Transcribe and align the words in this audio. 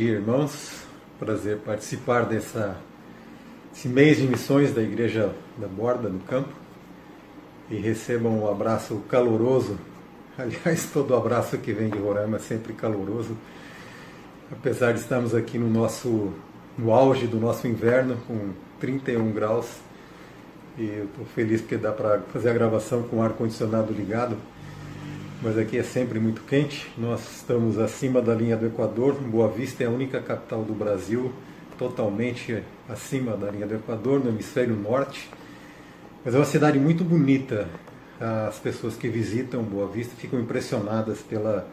Dia, 0.00 0.12
irmãos. 0.12 0.80
Prazer 1.18 1.58
participar 1.58 2.24
dessa, 2.24 2.74
desse 3.70 3.86
mês 3.86 4.16
de 4.16 4.26
missões 4.26 4.72
da 4.72 4.80
Igreja 4.80 5.30
da 5.58 5.68
Borda, 5.68 6.08
do 6.08 6.18
Campo. 6.20 6.48
E 7.70 7.76
recebam 7.76 8.40
um 8.40 8.50
abraço 8.50 8.96
caloroso. 9.10 9.78
Aliás, 10.38 10.88
todo 10.90 11.14
abraço 11.14 11.58
que 11.58 11.74
vem 11.74 11.90
de 11.90 11.98
Roraima 11.98 12.38
é 12.38 12.40
sempre 12.40 12.72
caloroso. 12.72 13.36
Apesar 14.50 14.94
de 14.94 15.00
estarmos 15.00 15.34
aqui 15.34 15.58
no 15.58 15.68
nosso 15.68 16.32
no 16.78 16.94
auge 16.94 17.26
do 17.26 17.38
nosso 17.38 17.68
inverno, 17.68 18.16
com 18.26 18.54
31 18.80 19.30
graus. 19.32 19.66
E 20.78 20.86
eu 20.86 21.04
estou 21.04 21.26
feliz 21.26 21.60
porque 21.60 21.76
dá 21.76 21.92
para 21.92 22.20
fazer 22.32 22.48
a 22.48 22.54
gravação 22.54 23.02
com 23.02 23.18
o 23.18 23.22
ar-condicionado 23.22 23.92
ligado 23.92 24.38
mas 25.42 25.56
aqui 25.56 25.78
é 25.78 25.82
sempre 25.82 26.20
muito 26.20 26.42
quente. 26.42 26.86
Nós 26.98 27.36
estamos 27.36 27.78
acima 27.78 28.20
da 28.20 28.34
linha 28.34 28.56
do 28.56 28.66
Equador. 28.66 29.14
Boa 29.14 29.48
Vista 29.48 29.82
é 29.82 29.86
a 29.86 29.90
única 29.90 30.20
capital 30.20 30.62
do 30.62 30.74
Brasil 30.74 31.32
totalmente 31.78 32.62
acima 32.86 33.34
da 33.38 33.50
linha 33.50 33.66
do 33.66 33.74
Equador, 33.74 34.22
no 34.22 34.28
hemisfério 34.28 34.76
norte. 34.76 35.30
Mas 36.22 36.34
é 36.34 36.38
uma 36.38 36.44
cidade 36.44 36.78
muito 36.78 37.02
bonita. 37.02 37.66
As 38.20 38.58
pessoas 38.58 38.96
que 38.96 39.08
visitam 39.08 39.62
Boa 39.62 39.88
Vista 39.88 40.14
ficam 40.14 40.38
impressionadas 40.38 41.20
pela 41.20 41.66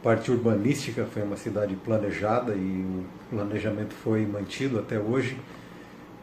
parte 0.00 0.30
urbanística. 0.30 1.04
Foi 1.06 1.22
uma 1.22 1.36
cidade 1.36 1.74
planejada 1.74 2.54
e 2.54 2.84
o 2.86 3.04
planejamento 3.30 3.94
foi 3.94 4.24
mantido 4.24 4.78
até 4.78 4.96
hoje. 5.00 5.36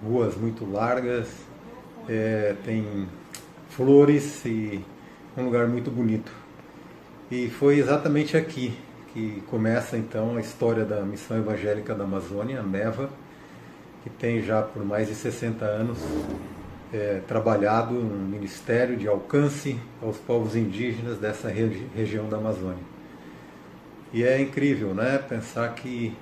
Ruas 0.01 0.37
muito 0.37 0.63
largas, 0.63 1.27
é, 2.07 2.55
tem 2.63 3.05
flores 3.67 4.45
e 4.45 4.79
um 5.35 5.43
lugar 5.43 5.67
muito 5.67 5.91
bonito. 5.91 6.38
E 7.31 7.47
foi 7.47 7.77
exatamente 7.77 8.35
aqui 8.35 8.75
que 9.13 9.43
começa 9.51 9.95
então 9.95 10.35
a 10.35 10.39
história 10.39 10.83
da 10.83 11.01
Missão 11.01 11.37
Evangélica 11.37 11.93
da 11.93 12.03
Amazônia, 12.03 12.59
a 12.59 12.63
MEVA, 12.63 13.07
que 14.03 14.09
tem 14.09 14.41
já 14.41 14.63
por 14.63 14.83
mais 14.83 15.07
de 15.07 15.13
60 15.13 15.63
anos 15.63 15.99
é, 16.91 17.21
trabalhado 17.27 17.93
um 17.93 18.27
ministério 18.27 18.97
de 18.97 19.07
alcance 19.07 19.79
aos 20.01 20.17
povos 20.17 20.55
indígenas 20.55 21.19
dessa 21.19 21.49
regi 21.49 21.85
região 21.95 22.27
da 22.27 22.37
Amazônia. 22.37 22.83
E 24.11 24.23
é 24.23 24.41
incrível, 24.41 24.95
né, 24.95 25.19
pensar 25.19 25.75
que 25.75 26.17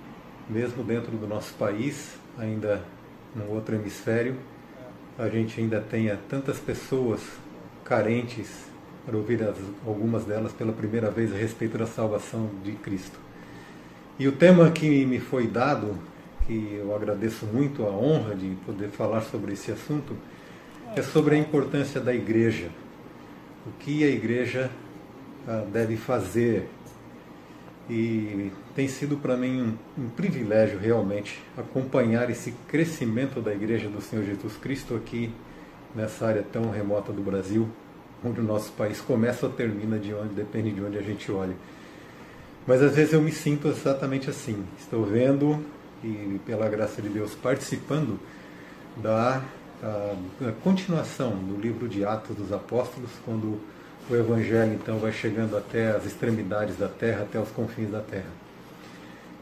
mesmo 0.50 0.84
dentro 0.84 1.16
do 1.16 1.26
nosso 1.26 1.54
país, 1.54 2.18
ainda 2.38 2.82
num 3.34 3.50
outro 3.50 3.76
hemisfério, 3.76 4.36
a 5.18 5.30
gente 5.30 5.58
ainda 5.62 5.80
tenha 5.80 6.20
tantas 6.28 6.60
pessoas 6.60 7.22
carentes 7.86 8.68
para 9.08 9.16
ouvir 9.16 9.42
as, 9.42 9.56
algumas 9.88 10.26
delas 10.26 10.52
pela 10.52 10.74
primeira 10.74 11.10
vez 11.10 11.34
a 11.34 11.38
respeito 11.38 11.78
da 11.78 11.88
salvação 11.88 12.50
de 12.62 12.74
Cristo. 12.74 13.18
E 14.20 14.28
o 14.28 14.34
tema 14.34 14.70
que 14.70 15.06
me 15.06 15.18
foi 15.18 15.48
dado, 15.48 15.96
que 16.46 16.78
eu 16.78 16.94
agradeço 16.94 17.46
muito 17.46 17.86
a 17.86 17.90
honra 17.90 18.36
de 18.36 18.50
poder 18.66 18.90
falar 18.90 19.22
sobre 19.22 19.54
esse 19.54 19.72
assunto, 19.72 20.14
é 20.94 21.02
sobre 21.02 21.36
a 21.36 21.38
importância 21.38 22.02
da 22.02 22.14
igreja. 22.14 22.68
O 23.66 23.72
que 23.80 24.04
a 24.04 24.10
igreja 24.10 24.70
ah, 25.48 25.64
deve 25.72 25.96
fazer. 25.96 26.68
E 27.90 28.52
tem 28.76 28.90
sido 28.90 29.16
para 29.16 29.38
mim 29.38 29.78
um, 29.98 30.04
um 30.04 30.10
privilégio 30.10 30.78
realmente 30.78 31.42
acompanhar 31.56 32.30
esse 32.30 32.52
crescimento 32.68 33.40
da 33.40 33.54
igreja 33.54 33.88
do 33.88 34.02
Senhor 34.02 34.26
Jesus 34.26 34.58
Cristo 34.58 34.96
aqui 34.96 35.32
nessa 35.96 36.28
área 36.28 36.44
tão 36.44 36.70
remota 36.70 37.14
do 37.14 37.22
Brasil 37.22 37.70
onde 38.24 38.40
o 38.40 38.44
nosso 38.44 38.72
país 38.74 39.00
começa 39.00 39.46
ou 39.46 39.52
termina, 39.52 39.98
de 40.00 40.14
onde 40.14 40.34
depende 40.34 40.72
de 40.72 40.82
onde 40.82 40.98
a 40.98 41.02
gente 41.02 41.32
olha. 41.32 41.56
Mas 42.66 42.82
às 42.82 42.96
vezes 42.96 43.14
eu 43.14 43.22
me 43.22 43.32
sinto 43.32 43.68
exatamente 43.68 44.30
assim. 44.30 44.64
Estou 44.78 45.06
vendo 45.06 45.64
e, 46.04 46.40
pela 46.46 46.68
graça 46.68 47.02
de 47.02 47.10
Deus, 47.10 47.34
participando 47.36 48.20
da, 48.98 49.42
da 50.40 50.52
continuação 50.64 51.32
do 51.32 51.60
livro 51.60 51.88
de 51.88 52.04
Atos 52.04 52.36
dos 52.36 52.52
Apóstolos, 52.52 53.12
quando 53.24 53.60
o 54.10 54.16
Evangelho 54.16 54.74
então 54.74 54.98
vai 54.98 55.12
chegando 55.12 55.56
até 55.58 55.92
as 55.92 56.06
extremidades 56.06 56.78
da 56.78 56.88
terra, 56.88 57.24
até 57.24 57.40
os 57.40 57.50
confins 57.50 57.90
da 57.90 58.02
terra. 58.02 58.30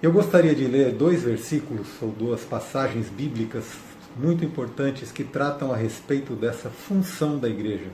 Eu 0.02 0.12
gostaria 0.12 0.54
de 0.54 0.66
ler 0.66 0.92
dois 0.92 1.24
versículos 1.24 1.88
ou 2.02 2.10
duas 2.10 2.42
passagens 2.42 3.10
bíblicas 3.10 3.66
muito 4.16 4.46
importantes 4.46 5.12
que 5.12 5.24
tratam 5.24 5.74
a 5.74 5.76
respeito 5.76 6.34
dessa 6.34 6.70
função 6.70 7.38
da 7.38 7.50
igreja 7.50 7.90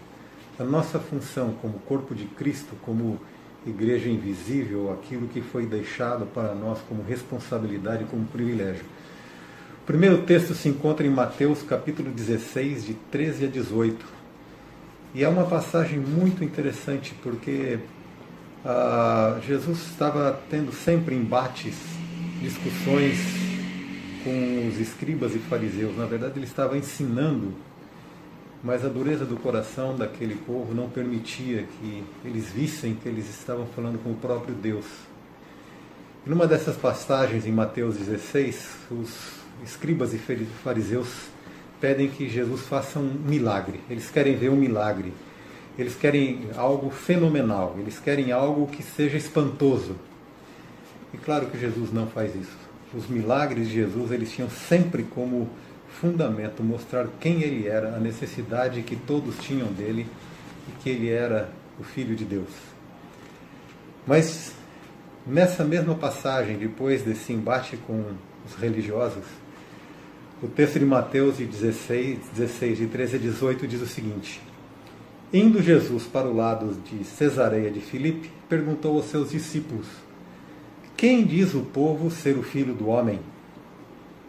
a 0.61 0.63
nossa 0.63 0.99
função 0.99 1.55
como 1.61 1.79
corpo 1.79 2.13
de 2.13 2.25
Cristo, 2.25 2.75
como 2.83 3.19
igreja 3.65 4.09
invisível, 4.09 4.91
aquilo 4.93 5.27
que 5.27 5.41
foi 5.41 5.65
deixado 5.65 6.25
para 6.27 6.53
nós 6.53 6.79
como 6.87 7.03
responsabilidade, 7.03 8.05
como 8.05 8.25
privilégio. 8.25 8.85
O 9.81 9.85
primeiro 9.85 10.19
texto 10.19 10.53
se 10.53 10.69
encontra 10.69 11.05
em 11.05 11.09
Mateus 11.09 11.63
capítulo 11.63 12.11
16, 12.11 12.85
de 12.85 12.93
13 12.93 13.45
a 13.45 13.47
18. 13.47 14.05
E 15.15 15.23
é 15.23 15.27
uma 15.27 15.45
passagem 15.45 15.99
muito 15.99 16.43
interessante 16.43 17.15
porque 17.23 17.79
ah, 18.63 19.39
Jesus 19.45 19.79
estava 19.87 20.39
tendo 20.49 20.71
sempre 20.71 21.15
embates, 21.15 21.75
discussões 22.39 23.17
com 24.23 24.67
os 24.67 24.79
escribas 24.79 25.35
e 25.35 25.39
fariseus. 25.39 25.97
Na 25.97 26.05
verdade, 26.05 26.37
ele 26.37 26.45
estava 26.45 26.77
ensinando 26.77 27.51
mas 28.63 28.85
a 28.85 28.89
dureza 28.89 29.25
do 29.25 29.37
coração 29.37 29.95
daquele 29.95 30.35
povo 30.35 30.73
não 30.73 30.89
permitia 30.89 31.65
que 31.79 32.03
eles 32.23 32.49
vissem 32.49 32.93
que 32.93 33.09
eles 33.09 33.27
estavam 33.29 33.65
falando 33.67 34.01
com 34.03 34.11
o 34.11 34.15
próprio 34.15 34.53
Deus. 34.53 34.85
E 36.25 36.29
numa 36.29 36.45
dessas 36.45 36.75
passagens 36.75 37.47
em 37.47 37.51
Mateus 37.51 37.97
16, 37.97 38.69
os 38.91 39.41
escribas 39.63 40.13
e 40.13 40.19
fariseus 40.63 41.07
pedem 41.79 42.07
que 42.07 42.29
Jesus 42.29 42.61
faça 42.61 42.99
um 42.99 43.11
milagre. 43.25 43.79
Eles 43.89 44.11
querem 44.11 44.35
ver 44.35 44.49
um 44.49 44.55
milagre. 44.55 45.11
Eles 45.77 45.95
querem 45.95 46.49
algo 46.55 46.91
fenomenal. 46.91 47.75
Eles 47.79 47.97
querem 47.97 48.31
algo 48.31 48.67
que 48.67 48.83
seja 48.83 49.17
espantoso. 49.17 49.95
E 51.11 51.17
claro 51.17 51.47
que 51.47 51.59
Jesus 51.59 51.91
não 51.91 52.05
faz 52.05 52.35
isso. 52.35 52.55
Os 52.93 53.07
milagres 53.07 53.67
de 53.67 53.73
Jesus, 53.73 54.11
eles 54.11 54.31
tinham 54.31 54.49
sempre 54.49 55.03
como 55.03 55.49
fundamento 55.99 56.63
mostrar 56.63 57.07
quem 57.19 57.41
ele 57.41 57.67
era, 57.67 57.95
a 57.95 57.99
necessidade 57.99 58.81
que 58.81 58.95
todos 58.95 59.37
tinham 59.39 59.67
dele 59.71 60.07
e 60.67 60.71
que 60.81 60.89
ele 60.89 61.09
era 61.09 61.49
o 61.79 61.83
Filho 61.83 62.15
de 62.15 62.25
Deus. 62.25 62.49
Mas 64.05 64.53
nessa 65.25 65.63
mesma 65.63 65.95
passagem, 65.95 66.57
depois 66.57 67.03
desse 67.03 67.33
embate 67.33 67.77
com 67.77 68.03
os 68.45 68.55
religiosos, 68.55 69.25
o 70.41 70.47
texto 70.47 70.79
de 70.79 70.85
Mateus 70.85 71.37
16, 71.37 72.19
16 72.35 72.77
de 72.79 72.87
13 72.87 73.15
a 73.15 73.19
18 73.19 73.67
diz 73.67 73.81
o 73.81 73.85
seguinte: 73.85 74.41
Indo 75.31 75.61
Jesus 75.61 76.05
para 76.05 76.27
o 76.27 76.35
lado 76.35 76.75
de 76.83 77.03
Cesareia 77.03 77.69
de 77.69 77.79
Filipe, 77.79 78.31
perguntou 78.49 78.95
aos 78.95 79.05
seus 79.05 79.29
discípulos: 79.29 79.85
Quem 80.97 81.23
diz 81.23 81.53
o 81.53 81.61
povo 81.61 82.09
ser 82.09 82.37
o 82.37 82.43
filho 82.43 82.73
do 82.73 82.87
homem? 82.87 83.19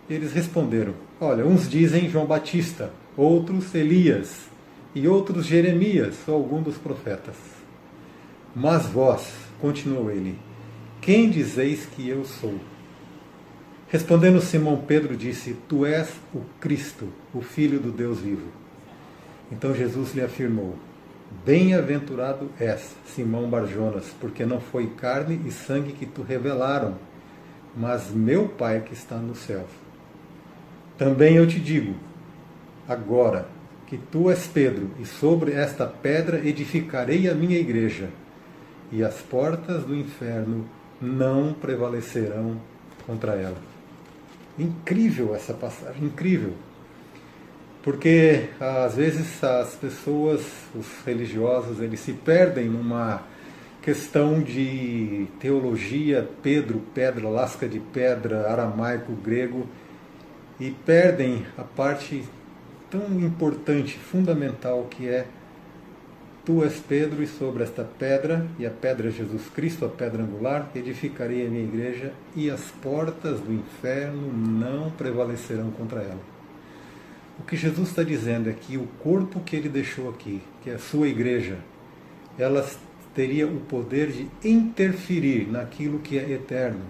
Eles 0.08 0.32
responderam: 0.32 0.94
Olha, 1.20 1.46
uns 1.46 1.68
dizem 1.68 2.08
João 2.08 2.26
Batista, 2.26 2.90
outros 3.16 3.74
Elias, 3.74 4.52
e 4.94 5.08
outros 5.08 5.46
Jeremias 5.46 6.16
ou 6.26 6.34
algum 6.34 6.62
dos 6.62 6.76
profetas. 6.76 7.36
Mas 8.54 8.86
vós, 8.86 9.32
continuou 9.60 10.10
ele, 10.10 10.38
quem 11.00 11.30
dizeis 11.30 11.86
que 11.86 12.08
eu 12.08 12.24
sou? 12.24 12.54
Respondendo 13.88 14.40
Simão 14.40 14.76
Pedro, 14.76 15.16
disse: 15.16 15.56
Tu 15.68 15.86
és 15.86 16.10
o 16.34 16.40
Cristo, 16.60 17.08
o 17.34 17.40
Filho 17.40 17.78
do 17.78 17.90
Deus 17.90 18.20
vivo. 18.20 18.48
Então 19.50 19.74
Jesus 19.74 20.14
lhe 20.14 20.22
afirmou: 20.22 20.76
Bem-aventurado 21.44 22.50
és, 22.58 22.94
Simão 23.06 23.48
Barjonas, 23.48 24.06
porque 24.20 24.44
não 24.44 24.60
foi 24.60 24.86
carne 24.88 25.40
e 25.46 25.50
sangue 25.50 25.92
que 25.92 26.06
tu 26.06 26.22
revelaram, 26.22 26.96
mas 27.76 28.10
meu 28.10 28.48
Pai 28.48 28.80
que 28.80 28.92
está 28.92 29.16
no 29.16 29.34
céu. 29.34 29.66
Também 30.98 31.36
eu 31.36 31.46
te 31.46 31.58
digo, 31.58 31.94
agora, 32.88 33.46
que 33.86 33.96
tu 33.96 34.30
és 34.30 34.46
Pedro, 34.46 34.90
e 34.98 35.04
sobre 35.04 35.52
esta 35.52 35.86
pedra 35.86 36.38
edificarei 36.46 37.28
a 37.28 37.34
minha 37.34 37.58
igreja, 37.58 38.08
e 38.90 39.02
as 39.02 39.16
portas 39.20 39.84
do 39.84 39.94
inferno 39.96 40.66
não 41.00 41.52
prevalecerão 41.52 42.60
contra 43.06 43.32
ela. 43.32 43.56
Incrível 44.58 45.34
essa 45.34 45.54
passagem, 45.54 46.04
incrível. 46.04 46.52
Porque 47.82 48.50
às 48.60 48.94
vezes 48.94 49.42
as 49.42 49.74
pessoas, 49.74 50.40
os 50.74 50.86
religiosos, 51.04 51.80
eles 51.80 52.00
se 52.00 52.12
perdem 52.12 52.66
numa 52.66 53.22
questão 53.82 54.40
de 54.40 55.26
teologia, 55.40 56.28
Pedro, 56.42 56.80
pedra, 56.94 57.28
lasca 57.28 57.66
de 57.66 57.80
pedra, 57.80 58.48
aramaico, 58.48 59.12
grego, 59.12 59.66
e 60.58 60.70
perdem 60.70 61.44
a 61.56 61.62
parte 61.62 62.24
tão 62.90 63.20
importante, 63.20 63.98
fundamental 63.98 64.86
que 64.90 65.08
é 65.08 65.26
Tu 66.44 66.64
és 66.64 66.80
Pedro, 66.80 67.22
e 67.22 67.26
sobre 67.28 67.62
esta 67.62 67.84
pedra, 67.84 68.44
e 68.58 68.66
a 68.66 68.70
pedra 68.70 69.08
é 69.08 69.12
Jesus 69.12 69.48
Cristo, 69.54 69.84
a 69.84 69.88
pedra 69.88 70.24
angular, 70.24 70.68
edificarei 70.74 71.46
a 71.46 71.48
minha 71.48 71.62
igreja, 71.62 72.12
e 72.34 72.50
as 72.50 72.62
portas 72.82 73.38
do 73.38 73.52
inferno 73.52 74.32
não 74.32 74.90
prevalecerão 74.90 75.70
contra 75.70 76.00
ela. 76.00 76.18
O 77.38 77.44
que 77.44 77.56
Jesus 77.56 77.90
está 77.90 78.02
dizendo 78.02 78.50
é 78.50 78.52
que 78.52 78.76
o 78.76 78.88
corpo 79.04 79.38
que 79.40 79.54
ele 79.54 79.68
deixou 79.68 80.10
aqui, 80.10 80.42
que 80.62 80.70
é 80.70 80.74
a 80.74 80.78
sua 80.80 81.06
igreja, 81.06 81.58
ela 82.36 82.68
teria 83.14 83.46
o 83.46 83.60
poder 83.60 84.10
de 84.10 84.28
interferir 84.44 85.46
naquilo 85.48 86.00
que 86.00 86.18
é 86.18 86.28
eterno, 86.28 86.82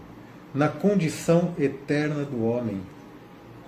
na 0.54 0.68
condição 0.68 1.54
eterna 1.58 2.24
do 2.24 2.42
homem. 2.42 2.80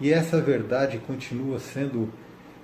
E 0.00 0.12
essa 0.12 0.41
verdade 0.41 0.99
continua 0.99 1.58
sendo 1.58 2.08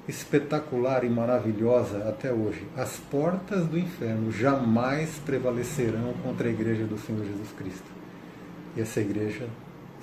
espetacular 0.09 1.05
e 1.05 1.09
maravilhosa 1.09 2.09
até 2.09 2.33
hoje. 2.33 2.67
As 2.77 2.97
portas 2.97 3.67
do 3.67 3.79
inferno 3.79 4.33
jamais 4.33 5.11
prevalecerão 5.25 6.13
contra 6.23 6.49
a 6.49 6.51
igreja 6.51 6.85
do 6.85 6.99
Senhor 6.99 7.25
Jesus 7.25 7.49
Cristo. 7.57 7.91
E 8.77 8.81
essa 8.81 9.01
igreja 9.01 9.47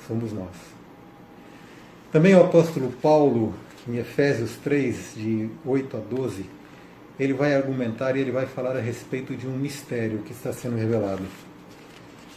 somos 0.08 0.32
nós. 0.32 0.56
Também 2.12 2.36
o 2.36 2.44
apóstolo 2.44 2.92
Paulo, 3.02 3.54
em 3.88 3.98
Efésios 3.98 4.56
3, 4.64 5.14
de 5.16 5.50
8 5.66 5.98
a 5.98 6.00
12, 6.00 6.46
ele 7.20 7.34
vai 7.34 7.54
argumentar 7.54 8.16
e 8.16 8.22
ele 8.22 8.32
vai 8.32 8.46
falar 8.46 8.78
a 8.78 8.82
respeito 8.82 9.36
de 9.36 9.48
um 9.48 9.58
mistério 9.58 10.20
que 10.20 10.32
está 10.32 10.54
sendo 10.54 10.78
revelado. 10.78 11.24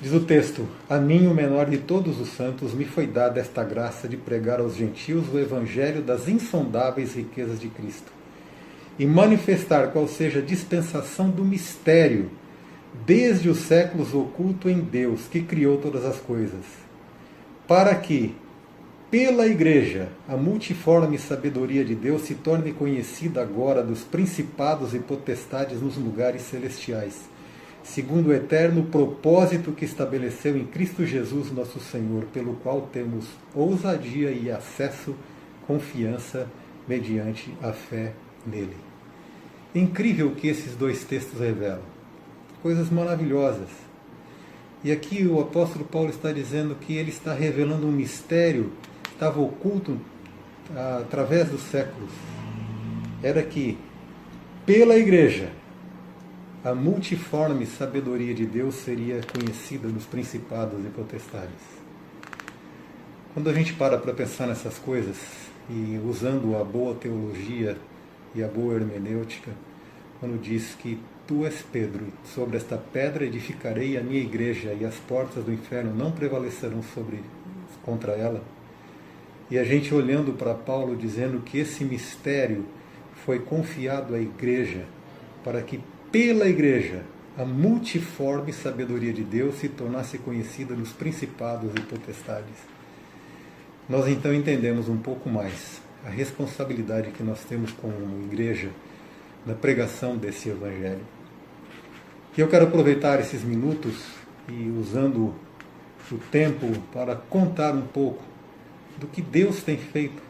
Diz 0.01 0.15
o 0.15 0.21
texto: 0.21 0.67
A 0.89 0.97
mim, 0.97 1.27
o 1.27 1.35
menor 1.35 1.69
de 1.69 1.77
todos 1.77 2.19
os 2.19 2.31
santos, 2.31 2.73
me 2.73 2.87
foi 2.87 3.07
dada 3.07 3.39
esta 3.39 3.63
graça 3.63 4.09
de 4.09 4.17
pregar 4.17 4.59
aos 4.59 4.75
gentios 4.75 5.27
o 5.31 5.39
evangelho 5.39 6.01
das 6.01 6.27
insondáveis 6.27 7.15
riquezas 7.15 7.61
de 7.61 7.69
Cristo 7.69 8.11
e 8.99 9.05
manifestar 9.05 9.89
qual 9.89 10.09
seja 10.09 10.39
a 10.39 10.43
dispensação 10.43 11.31
do 11.31 11.45
mistério, 11.45 12.31
desde 13.07 13.49
os 13.49 13.59
séculos 13.59 14.15
oculto 14.15 14.69
em 14.69 14.81
Deus, 14.81 15.27
que 15.31 15.43
criou 15.43 15.79
todas 15.79 16.05
as 16.05 16.17
coisas, 16.17 16.65
para 17.67 17.95
que, 17.95 18.35
pela 19.11 19.47
Igreja, 19.47 20.09
a 20.29 20.37
multiforme 20.37 21.19
sabedoria 21.19 21.85
de 21.85 21.95
Deus 21.95 22.23
se 22.23 22.35
torne 22.35 22.73
conhecida 22.73 23.43
agora 23.43 23.83
dos 23.83 24.01
principados 24.01 24.95
e 24.95 24.99
potestades 24.99 25.81
nos 25.81 25.97
lugares 25.97 26.43
celestiais 26.43 27.29
segundo 27.83 28.29
o 28.29 28.33
eterno 28.33 28.85
propósito 28.85 29.73
que 29.73 29.85
estabeleceu 29.85 30.57
em 30.57 30.65
Cristo 30.65 31.05
Jesus, 31.05 31.51
nosso 31.51 31.81
Senhor, 31.81 32.25
pelo 32.33 32.55
qual 32.55 32.83
temos 32.93 33.27
ousadia 33.55 34.31
e 34.31 34.51
acesso, 34.51 35.15
confiança 35.67 36.47
mediante 36.87 37.53
a 37.63 37.73
fé 37.73 38.13
nele. 38.47 38.77
Incrível 39.75 40.29
o 40.29 40.35
que 40.35 40.49
esses 40.49 40.75
dois 40.75 41.05
textos 41.05 41.39
revelam. 41.39 41.83
Coisas 42.63 42.91
maravilhosas. 42.91 43.69
E 44.83 44.91
aqui 44.91 45.27
o 45.27 45.41
apóstolo 45.41 45.85
Paulo 45.85 46.11
está 46.11 46.33
dizendo 46.33 46.75
que 46.75 46.95
ele 46.95 47.11
está 47.11 47.33
revelando 47.33 47.87
um 47.87 47.93
mistério 47.93 48.73
que 49.03 49.11
estava 49.11 49.41
oculto 49.41 49.99
ah, 50.75 51.01
através 51.03 51.49
dos 51.49 51.61
séculos. 51.63 52.11
Era 53.23 53.43
que, 53.43 53.79
pela 54.67 54.97
igreja, 54.97 55.51
a 56.63 56.75
multiforme 56.75 57.65
sabedoria 57.65 58.35
de 58.35 58.45
Deus 58.45 58.75
seria 58.75 59.23
conhecida 59.23 59.89
dos 59.89 60.05
principados 60.05 60.85
e 60.85 60.89
potestades. 60.91 61.81
Quando 63.33 63.49
a 63.49 63.55
gente 63.55 63.73
para 63.73 63.97
para 63.97 64.13
pensar 64.13 64.47
nessas 64.47 64.79
coisas 64.79 65.17
e 65.71 65.99
usando 66.05 66.55
a 66.57 66.63
boa 66.63 66.95
teologia 66.95 67.79
e 68.35 68.43
a 68.43 68.49
boa 68.49 68.75
hermenêutica, 68.75 69.53
quando 70.19 70.39
diz 70.39 70.75
que 70.75 71.01
tu 71.27 71.47
és 71.47 71.63
Pedro, 71.63 72.09
sobre 72.27 72.59
esta 72.59 72.77
pedra 72.77 73.25
edificarei 73.25 73.97
a 73.97 74.03
minha 74.03 74.21
igreja 74.21 74.77
e 74.79 74.85
as 74.85 74.97
portas 74.97 75.43
do 75.43 75.53
inferno 75.53 75.95
não 75.95 76.13
prevalecerão 76.13 76.83
sobre 76.83 77.21
contra 77.83 78.13
ela. 78.13 78.43
E 79.51 79.59
a 79.59 79.65
gente 79.65 79.95
olhando 79.95 80.35
para 80.35 80.53
Paulo 80.53 80.95
dizendo 80.95 81.41
que 81.41 81.59
esse 81.59 81.85
mistério 81.85 82.67
foi 83.25 83.39
confiado 83.39 84.15
à 84.15 84.21
igreja 84.21 84.85
para 85.43 85.63
que 85.63 85.81
pela 86.11 86.49
igreja, 86.49 87.03
a 87.39 87.45
multiforme 87.45 88.53
sabedoria 88.53 89.13
de 89.13 89.23
Deus 89.23 89.57
se 89.57 89.69
tornasse 89.69 90.19
conhecida 90.19 90.75
nos 90.75 90.91
principados 90.91 91.71
e 91.77 91.81
potestades. 91.81 92.57
Nós 93.89 94.09
então 94.09 94.35
entendemos 94.35 94.89
um 94.89 94.97
pouco 94.97 95.29
mais 95.29 95.81
a 96.05 96.11
responsabilidade 96.11 97.11
que 97.11 97.23
nós 97.23 97.45
temos 97.45 97.73
como 97.73 98.25
igreja 98.25 98.71
na 99.47 99.55
pregação 99.55 100.17
desse 100.17 100.49
evangelho. 100.49 101.05
E 102.37 102.41
eu 102.41 102.49
quero 102.49 102.67
aproveitar 102.67 103.21
esses 103.21 103.43
minutos 103.43 104.05
e 104.49 104.71
usando 104.71 105.35
o 106.11 106.19
tempo 106.31 106.67
para 106.93 107.15
contar 107.15 107.75
um 107.75 107.87
pouco 107.87 108.23
do 108.99 109.07
que 109.07 109.23
Deus 109.23 109.63
tem 109.63 109.79
feito 109.79 110.23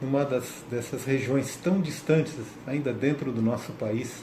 numa 0.00 0.24
das, 0.24 0.62
dessas 0.70 1.04
regiões 1.04 1.56
tão 1.56 1.80
distantes, 1.80 2.34
ainda 2.66 2.92
dentro 2.92 3.32
do 3.32 3.42
nosso 3.42 3.72
país, 3.72 4.22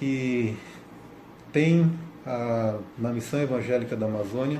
que 0.00 0.56
tem 1.52 1.92
a, 2.26 2.78
na 2.96 3.10
missão 3.10 3.38
evangélica 3.38 3.94
da 3.94 4.06
Amazônia 4.06 4.58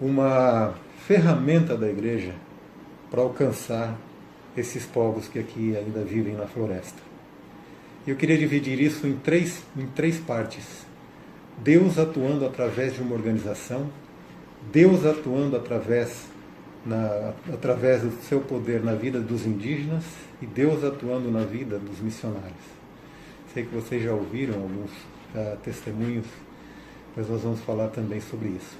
uma 0.00 0.74
ferramenta 1.06 1.76
da 1.76 1.90
igreja 1.90 2.32
para 3.10 3.20
alcançar 3.20 3.98
esses 4.56 4.86
povos 4.86 5.26
que 5.26 5.40
aqui 5.40 5.76
ainda 5.76 6.04
vivem 6.04 6.34
na 6.34 6.46
floresta. 6.46 7.02
Eu 8.06 8.14
queria 8.14 8.38
dividir 8.38 8.80
isso 8.80 9.08
em 9.08 9.16
três, 9.16 9.64
em 9.76 9.86
três 9.86 10.18
partes. 10.18 10.86
Deus 11.58 11.98
atuando 11.98 12.46
através 12.46 12.94
de 12.94 13.02
uma 13.02 13.16
organização, 13.16 13.90
Deus 14.72 15.04
atuando 15.04 15.56
através, 15.56 16.26
na, 16.86 17.34
através 17.52 18.02
do 18.02 18.12
seu 18.22 18.40
poder 18.40 18.84
na 18.84 18.94
vida 18.94 19.20
dos 19.20 19.44
indígenas 19.44 20.04
e 20.40 20.46
Deus 20.46 20.84
atuando 20.84 21.28
na 21.28 21.42
vida 21.42 21.76
dos 21.76 21.98
missionários. 21.98 22.77
Sei 23.58 23.66
que 23.66 23.74
vocês 23.74 24.04
já 24.04 24.12
ouviram 24.12 24.54
alguns 24.54 24.92
uh, 25.34 25.56
testemunhos, 25.64 26.26
mas 27.16 27.28
nós 27.28 27.42
vamos 27.42 27.58
falar 27.62 27.88
também 27.88 28.20
sobre 28.20 28.50
isso. 28.50 28.78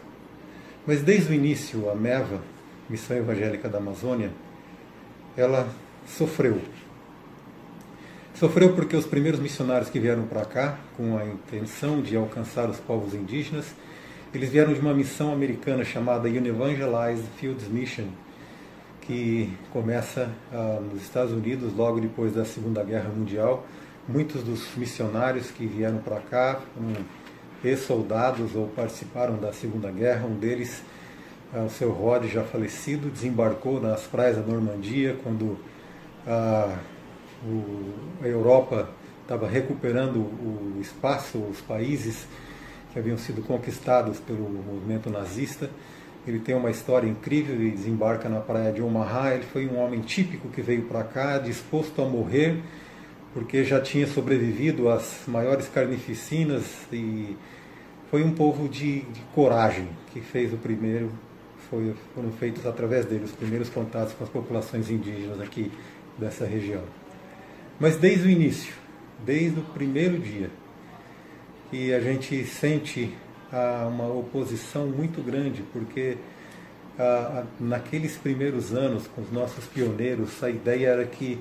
Mas 0.86 1.02
desde 1.02 1.32
o 1.32 1.34
início, 1.34 1.90
a 1.90 1.96
MEVA, 1.96 2.40
Missão 2.88 3.16
Evangélica 3.16 3.68
da 3.68 3.78
Amazônia, 3.78 4.30
ela 5.36 5.68
sofreu. 6.06 6.60
Sofreu 8.36 8.72
porque 8.72 8.94
os 8.94 9.04
primeiros 9.04 9.40
missionários 9.40 9.90
que 9.90 9.98
vieram 9.98 10.22
para 10.28 10.44
cá, 10.44 10.78
com 10.96 11.18
a 11.18 11.26
intenção 11.26 12.00
de 12.00 12.14
alcançar 12.14 12.70
os 12.70 12.78
povos 12.78 13.14
indígenas, 13.14 13.74
eles 14.32 14.48
vieram 14.48 14.72
de 14.72 14.78
uma 14.78 14.94
missão 14.94 15.32
americana 15.32 15.84
chamada 15.84 16.28
Unevangelize 16.28 17.24
Fields 17.36 17.66
Mission, 17.66 18.06
que 19.00 19.52
começa 19.72 20.30
uh, 20.52 20.80
nos 20.80 21.02
Estados 21.02 21.32
Unidos 21.32 21.74
logo 21.74 21.98
depois 21.98 22.32
da 22.32 22.44
Segunda 22.44 22.84
Guerra 22.84 23.08
Mundial, 23.08 23.66
Muitos 24.08 24.42
dos 24.42 24.74
missionários 24.74 25.50
que 25.50 25.66
vieram 25.66 25.98
para 25.98 26.18
cá 26.18 26.62
foram 26.72 27.04
ex-soldados 27.62 28.56
ou 28.56 28.66
participaram 28.68 29.36
da 29.36 29.52
Segunda 29.52 29.90
Guerra. 29.90 30.24
Um 30.24 30.34
deles, 30.34 30.82
ah, 31.52 31.64
o 31.64 31.68
seu 31.68 31.90
Rod, 31.90 32.24
já 32.24 32.42
falecido, 32.42 33.10
desembarcou 33.10 33.78
nas 33.82 34.04
praias 34.04 34.36
da 34.36 34.42
Normandia 34.42 35.18
quando 35.22 35.58
a, 36.26 36.30
ah, 36.32 36.78
o, 37.44 38.24
a 38.24 38.26
Europa 38.26 38.88
estava 39.20 39.46
recuperando 39.46 40.20
o 40.20 40.78
espaço, 40.80 41.36
os 41.36 41.60
países 41.60 42.26
que 42.90 42.98
haviam 42.98 43.18
sido 43.18 43.42
conquistados 43.42 44.18
pelo 44.20 44.48
movimento 44.48 45.10
nazista. 45.10 45.68
Ele 46.26 46.38
tem 46.38 46.54
uma 46.54 46.70
história 46.70 47.06
incrível 47.06 47.60
e 47.62 47.70
desembarca 47.72 48.26
na 48.26 48.40
praia 48.40 48.72
de 48.72 48.80
Omaha. 48.80 49.34
Ele 49.34 49.44
foi 49.44 49.66
um 49.66 49.78
homem 49.78 50.00
típico 50.00 50.48
que 50.48 50.62
veio 50.62 50.84
para 50.84 51.04
cá, 51.04 51.36
disposto 51.36 52.00
a 52.00 52.06
morrer 52.06 52.62
porque 53.32 53.64
já 53.64 53.80
tinha 53.80 54.06
sobrevivido 54.06 54.88
às 54.88 55.22
maiores 55.26 55.68
carnificinas 55.68 56.64
e 56.92 57.36
foi 58.10 58.22
um 58.22 58.32
povo 58.32 58.68
de, 58.68 59.02
de 59.02 59.20
coragem 59.34 59.88
que 60.12 60.20
fez 60.20 60.52
o 60.52 60.56
primeiro, 60.56 61.10
foi, 61.70 61.94
foram 62.14 62.32
feitos 62.32 62.64
através 62.66 63.04
dele 63.04 63.24
os 63.24 63.32
primeiros 63.32 63.68
contatos 63.68 64.14
com 64.14 64.24
as 64.24 64.30
populações 64.30 64.90
indígenas 64.90 65.40
aqui 65.40 65.70
dessa 66.16 66.46
região. 66.46 66.82
Mas 67.78 67.96
desde 67.96 68.26
o 68.26 68.30
início, 68.30 68.74
desde 69.24 69.60
o 69.60 69.62
primeiro 69.62 70.18
dia, 70.18 70.50
que 71.70 71.92
a 71.92 72.00
gente 72.00 72.44
sente 72.44 73.14
ah, 73.52 73.86
uma 73.88 74.08
oposição 74.08 74.86
muito 74.86 75.22
grande, 75.22 75.62
porque 75.72 76.16
ah, 76.98 77.44
naqueles 77.60 78.16
primeiros 78.16 78.72
anos, 78.72 79.06
com 79.06 79.20
os 79.20 79.30
nossos 79.30 79.64
pioneiros, 79.66 80.42
a 80.42 80.50
ideia 80.50 80.88
era 80.88 81.04
que 81.04 81.38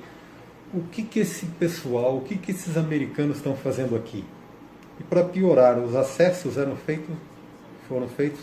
o 0.74 0.81
que, 0.81 1.03
que 1.03 1.19
esse 1.19 1.45
pessoal, 1.45 2.17
o 2.17 2.21
que, 2.21 2.38
que 2.38 2.51
esses 2.51 2.77
americanos 2.77 3.38
estão 3.38 3.55
fazendo 3.55 3.95
aqui? 3.95 4.24
E 5.00 5.03
para 5.03 5.24
piorar, 5.24 5.77
os 5.77 5.95
acessos 5.95 6.57
eram 6.57 6.75
feitos, 6.75 7.15
foram 7.88 8.07
feitos 8.07 8.41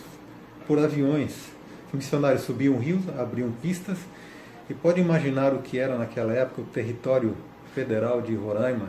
por 0.67 0.79
aviões. 0.79 1.51
Os 1.89 1.95
missionários 1.95 2.43
subiam 2.43 2.79
rios, 2.79 3.03
abriam 3.19 3.51
pistas, 3.61 3.99
e 4.69 4.75
pode 4.75 5.01
imaginar 5.01 5.53
o 5.53 5.59
que 5.59 5.79
era 5.79 5.99
naquela 5.99 6.33
época 6.33 6.63
o 6.63 6.65
território 6.65 7.37
federal 7.75 8.23
de 8.23 8.35
Roraima. 8.35 8.89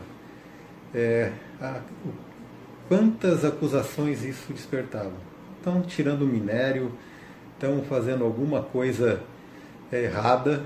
é, 0.94 1.32
a, 1.60 1.80
quantas 2.88 3.44
acusações 3.44 4.24
isso 4.24 4.52
despertava. 4.52 5.12
Estão 5.58 5.82
tirando 5.82 6.24
minério, 6.24 6.92
estão 7.54 7.82
fazendo 7.82 8.24
alguma 8.24 8.62
coisa 8.62 9.20
errada, 9.92 10.62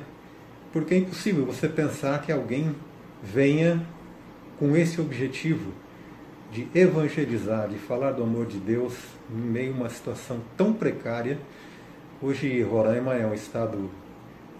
porque 0.72 0.94
é 0.94 0.98
impossível 0.98 1.44
você 1.44 1.68
pensar 1.68 2.22
que 2.22 2.30
alguém 2.30 2.74
venha 3.22 3.84
com 4.58 4.76
esse 4.76 5.00
objetivo 5.00 5.72
de 6.52 6.68
evangelizar, 6.74 7.68
de 7.68 7.78
falar 7.78 8.12
do 8.12 8.22
amor 8.22 8.46
de 8.46 8.58
Deus 8.58 8.94
em 9.30 9.36
meio 9.36 9.72
a 9.72 9.76
uma 9.76 9.88
situação 9.88 10.40
tão 10.56 10.72
precária. 10.72 11.38
Hoje 12.20 12.62
Roraima 12.62 13.14
é 13.14 13.26
um 13.26 13.34
estado 13.34 13.90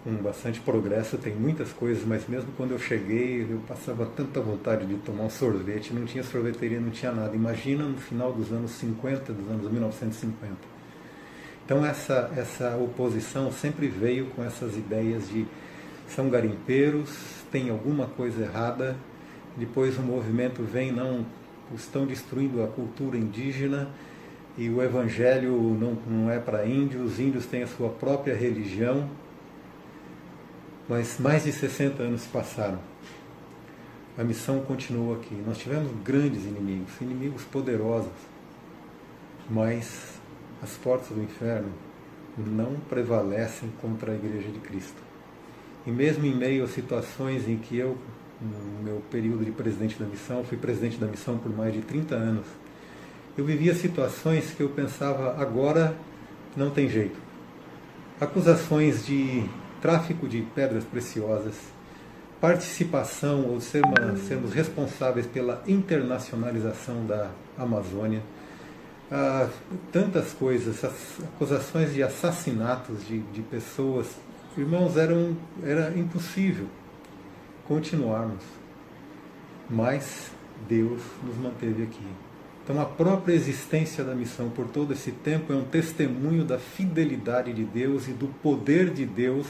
com 0.03 0.15
bastante 0.15 0.59
progresso, 0.59 1.17
tem 1.17 1.35
muitas 1.35 1.71
coisas, 1.71 2.03
mas 2.03 2.27
mesmo 2.27 2.51
quando 2.57 2.71
eu 2.71 2.79
cheguei, 2.79 3.45
eu 3.47 3.59
passava 3.67 4.05
tanta 4.05 4.41
vontade 4.41 4.85
de 4.85 4.95
tomar 4.95 5.25
um 5.25 5.29
sorvete, 5.29 5.93
não 5.93 6.05
tinha 6.05 6.23
sorveteria, 6.23 6.79
não 6.79 6.89
tinha 6.89 7.11
nada. 7.11 7.35
Imagina 7.35 7.83
no 7.83 7.97
final 7.97 8.33
dos 8.33 8.51
anos 8.51 8.71
50, 8.71 9.31
dos 9.33 9.47
anos 9.47 9.71
1950. 9.71 10.55
Então 11.63 11.85
essa, 11.85 12.31
essa 12.35 12.75
oposição 12.77 13.51
sempre 13.51 13.87
veio 13.87 14.25
com 14.27 14.43
essas 14.43 14.75
ideias 14.75 15.29
de 15.29 15.45
são 16.15 16.29
garimpeiros, 16.29 17.09
tem 17.51 17.69
alguma 17.69 18.05
coisa 18.05 18.43
errada, 18.43 18.95
depois 19.57 19.97
o 19.97 20.01
movimento 20.01 20.63
vem, 20.63 20.91
não, 20.91 21.25
estão 21.75 22.05
destruindo 22.05 22.63
a 22.63 22.67
cultura 22.67 23.17
indígena 23.17 23.89
e 24.57 24.69
o 24.69 24.81
evangelho 24.81 25.51
não, 25.79 25.97
não 26.07 26.31
é 26.31 26.39
para 26.39 26.65
índios, 26.65 27.13
os 27.13 27.19
índios 27.19 27.45
têm 27.45 27.63
a 27.63 27.67
sua 27.67 27.89
própria 27.89 28.35
religião, 28.35 29.09
mas 30.87 31.17
mais 31.19 31.43
de 31.43 31.51
60 31.51 32.03
anos 32.03 32.25
passaram. 32.25 32.79
A 34.17 34.23
missão 34.23 34.59
continuou 34.61 35.15
aqui. 35.15 35.33
Nós 35.47 35.57
tivemos 35.57 35.89
grandes 36.03 36.43
inimigos, 36.43 36.91
inimigos 36.99 37.43
poderosos, 37.43 38.11
mas 39.49 40.19
as 40.61 40.71
portas 40.73 41.09
do 41.09 41.23
inferno 41.23 41.71
não 42.37 42.75
prevalecem 42.89 43.71
contra 43.81 44.11
a 44.11 44.15
Igreja 44.15 44.49
de 44.49 44.59
Cristo. 44.59 45.10
E 45.85 45.91
mesmo 45.91 46.25
em 46.25 46.35
meio 46.35 46.63
a 46.63 46.67
situações 46.67 47.47
em 47.47 47.57
que 47.57 47.77
eu, 47.77 47.97
no 48.41 48.83
meu 48.83 49.01
período 49.11 49.43
de 49.43 49.51
presidente 49.51 49.97
da 49.97 50.05
missão, 50.05 50.43
fui 50.43 50.57
presidente 50.57 50.97
da 50.97 51.07
missão 51.07 51.37
por 51.37 51.55
mais 51.55 51.73
de 51.73 51.81
30 51.81 52.15
anos, 52.15 52.45
eu 53.37 53.45
vivia 53.45 53.73
situações 53.73 54.51
que 54.51 54.61
eu 54.61 54.69
pensava, 54.69 55.41
agora 55.41 55.95
não 56.55 56.69
tem 56.69 56.89
jeito. 56.89 57.17
Acusações 58.19 59.05
de 59.05 59.45
tráfico 59.81 60.27
de 60.27 60.41
pedras 60.53 60.83
preciosas, 60.83 61.55
participação 62.41 63.45
ou 63.45 63.61
sermos 63.61 64.53
responsáveis 64.53 65.25
pela 65.25 65.63
internacionalização 65.67 67.05
da 67.05 67.29
Amazônia, 67.57 68.21
ah, 69.11 69.47
tantas 69.91 70.33
coisas, 70.33 70.83
acusações 70.83 71.93
de 71.93 72.01
assassinatos 72.01 73.05
de, 73.07 73.19
de 73.19 73.41
pessoas. 73.41 74.07
Irmãos, 74.57 74.97
eram, 74.97 75.37
era 75.63 75.97
impossível 75.97 76.67
continuarmos, 77.65 78.43
mas 79.69 80.29
Deus 80.67 81.01
nos 81.23 81.37
manteve 81.37 81.83
aqui. 81.83 82.05
Então, 82.63 82.79
a 82.81 82.85
própria 82.85 83.33
existência 83.33 84.03
da 84.03 84.13
missão 84.13 84.49
por 84.49 84.67
todo 84.67 84.91
esse 84.91 85.11
tempo 85.11 85.53
é 85.53 85.55
um 85.55 85.63
testemunho 85.63 86.43
da 86.43 86.59
fidelidade 86.59 87.53
de 87.53 87.63
Deus 87.63 88.09
e 88.09 88.11
do 88.11 88.27
poder 88.27 88.89
de 88.89 89.05
Deus 89.05 89.47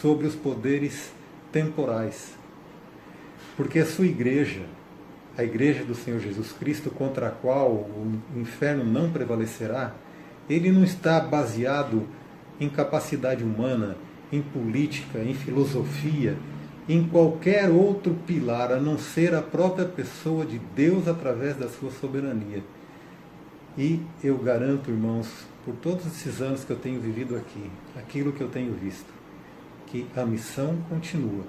sobre 0.00 0.26
os 0.26 0.34
poderes 0.34 1.10
temporais. 1.50 2.34
Porque 3.56 3.78
a 3.78 3.86
sua 3.86 4.06
igreja, 4.06 4.66
a 5.36 5.42
igreja 5.42 5.82
do 5.82 5.94
Senhor 5.94 6.20
Jesus 6.20 6.52
Cristo, 6.52 6.90
contra 6.90 7.28
a 7.28 7.30
qual 7.30 7.70
o 7.70 8.20
inferno 8.36 8.84
não 8.84 9.10
prevalecerá, 9.10 9.94
ele 10.48 10.70
não 10.70 10.84
está 10.84 11.20
baseado 11.20 12.06
em 12.60 12.68
capacidade 12.68 13.42
humana, 13.42 13.96
em 14.32 14.42
política, 14.42 15.18
em 15.18 15.34
filosofia, 15.34 16.36
em 16.88 17.06
qualquer 17.06 17.68
outro 17.70 18.14
pilar 18.26 18.72
a 18.72 18.80
não 18.80 18.98
ser 18.98 19.34
a 19.34 19.42
própria 19.42 19.84
pessoa 19.84 20.44
de 20.44 20.58
Deus 20.74 21.06
através 21.06 21.56
da 21.56 21.68
sua 21.68 21.90
soberania. 21.90 22.62
E 23.78 24.00
eu 24.22 24.36
garanto, 24.38 24.90
irmãos, 24.90 25.28
por 25.64 25.74
todos 25.76 26.06
esses 26.06 26.40
anos 26.40 26.64
que 26.64 26.70
eu 26.70 26.76
tenho 26.76 27.00
vivido 27.00 27.36
aqui, 27.36 27.70
aquilo 27.96 28.32
que 28.32 28.40
eu 28.40 28.48
tenho 28.48 28.72
visto, 28.74 29.12
que 29.86 30.06
a 30.16 30.24
missão 30.24 30.76
continua, 30.88 31.44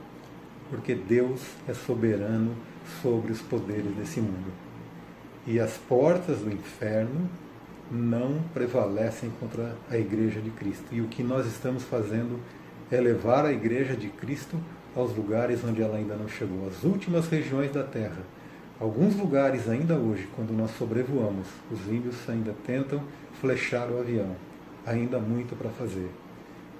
porque 0.69 0.93
Deus 0.93 1.41
é 1.67 1.73
soberano 1.73 2.55
sobre 3.01 3.31
os 3.31 3.41
poderes 3.41 3.95
desse 3.95 4.19
mundo. 4.19 4.51
E 5.47 5.59
as 5.59 5.77
portas 5.77 6.39
do 6.39 6.51
inferno 6.51 7.29
não 7.91 8.41
prevalecem 8.53 9.31
contra 9.39 9.75
a 9.89 9.97
Igreja 9.97 10.39
de 10.39 10.49
Cristo. 10.51 10.85
E 10.91 11.01
o 11.01 11.07
que 11.07 11.23
nós 11.23 11.45
estamos 11.47 11.83
fazendo 11.83 12.39
é 12.91 12.99
levar 12.99 13.45
a 13.45 13.51
Igreja 13.51 13.95
de 13.95 14.09
Cristo 14.09 14.57
aos 14.95 15.15
lugares 15.15 15.63
onde 15.63 15.81
ela 15.81 15.97
ainda 15.97 16.15
não 16.15 16.27
chegou, 16.27 16.67
às 16.67 16.83
últimas 16.83 17.27
regiões 17.27 17.71
da 17.71 17.83
Terra. 17.83 18.21
Alguns 18.79 19.15
lugares 19.15 19.69
ainda 19.69 19.95
hoje, 19.95 20.27
quando 20.35 20.51
nós 20.51 20.71
sobrevoamos, 20.71 21.47
os 21.71 21.79
índios 21.87 22.15
ainda 22.27 22.53
tentam 22.65 23.01
flechar 23.39 23.89
o 23.89 23.99
avião. 23.99 24.35
Ainda 24.85 25.19
muito 25.19 25.55
para 25.55 25.69
fazer. 25.69 26.09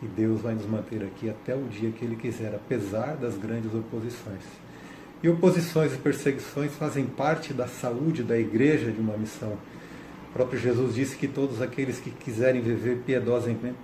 E 0.01 0.07
Deus 0.07 0.41
vai 0.41 0.55
nos 0.55 0.65
manter 0.65 1.03
aqui 1.03 1.29
até 1.29 1.55
o 1.55 1.63
dia 1.65 1.91
que 1.91 2.03
Ele 2.03 2.15
quiser, 2.15 2.55
apesar 2.55 3.15
das 3.15 3.37
grandes 3.37 3.73
oposições. 3.73 4.43
E 5.21 5.29
oposições 5.29 5.93
e 5.93 5.97
perseguições 5.97 6.73
fazem 6.73 7.05
parte 7.05 7.53
da 7.53 7.67
saúde 7.67 8.23
da 8.23 8.37
igreja 8.37 8.91
de 8.91 8.99
uma 8.99 9.15
missão. 9.15 9.55
O 10.31 10.33
próprio 10.33 10.57
Jesus 10.57 10.95
disse 10.95 11.17
que 11.17 11.27
todos 11.27 11.61
aqueles 11.61 11.99
que 11.99 12.09
quiserem 12.09 12.61
viver 12.61 13.03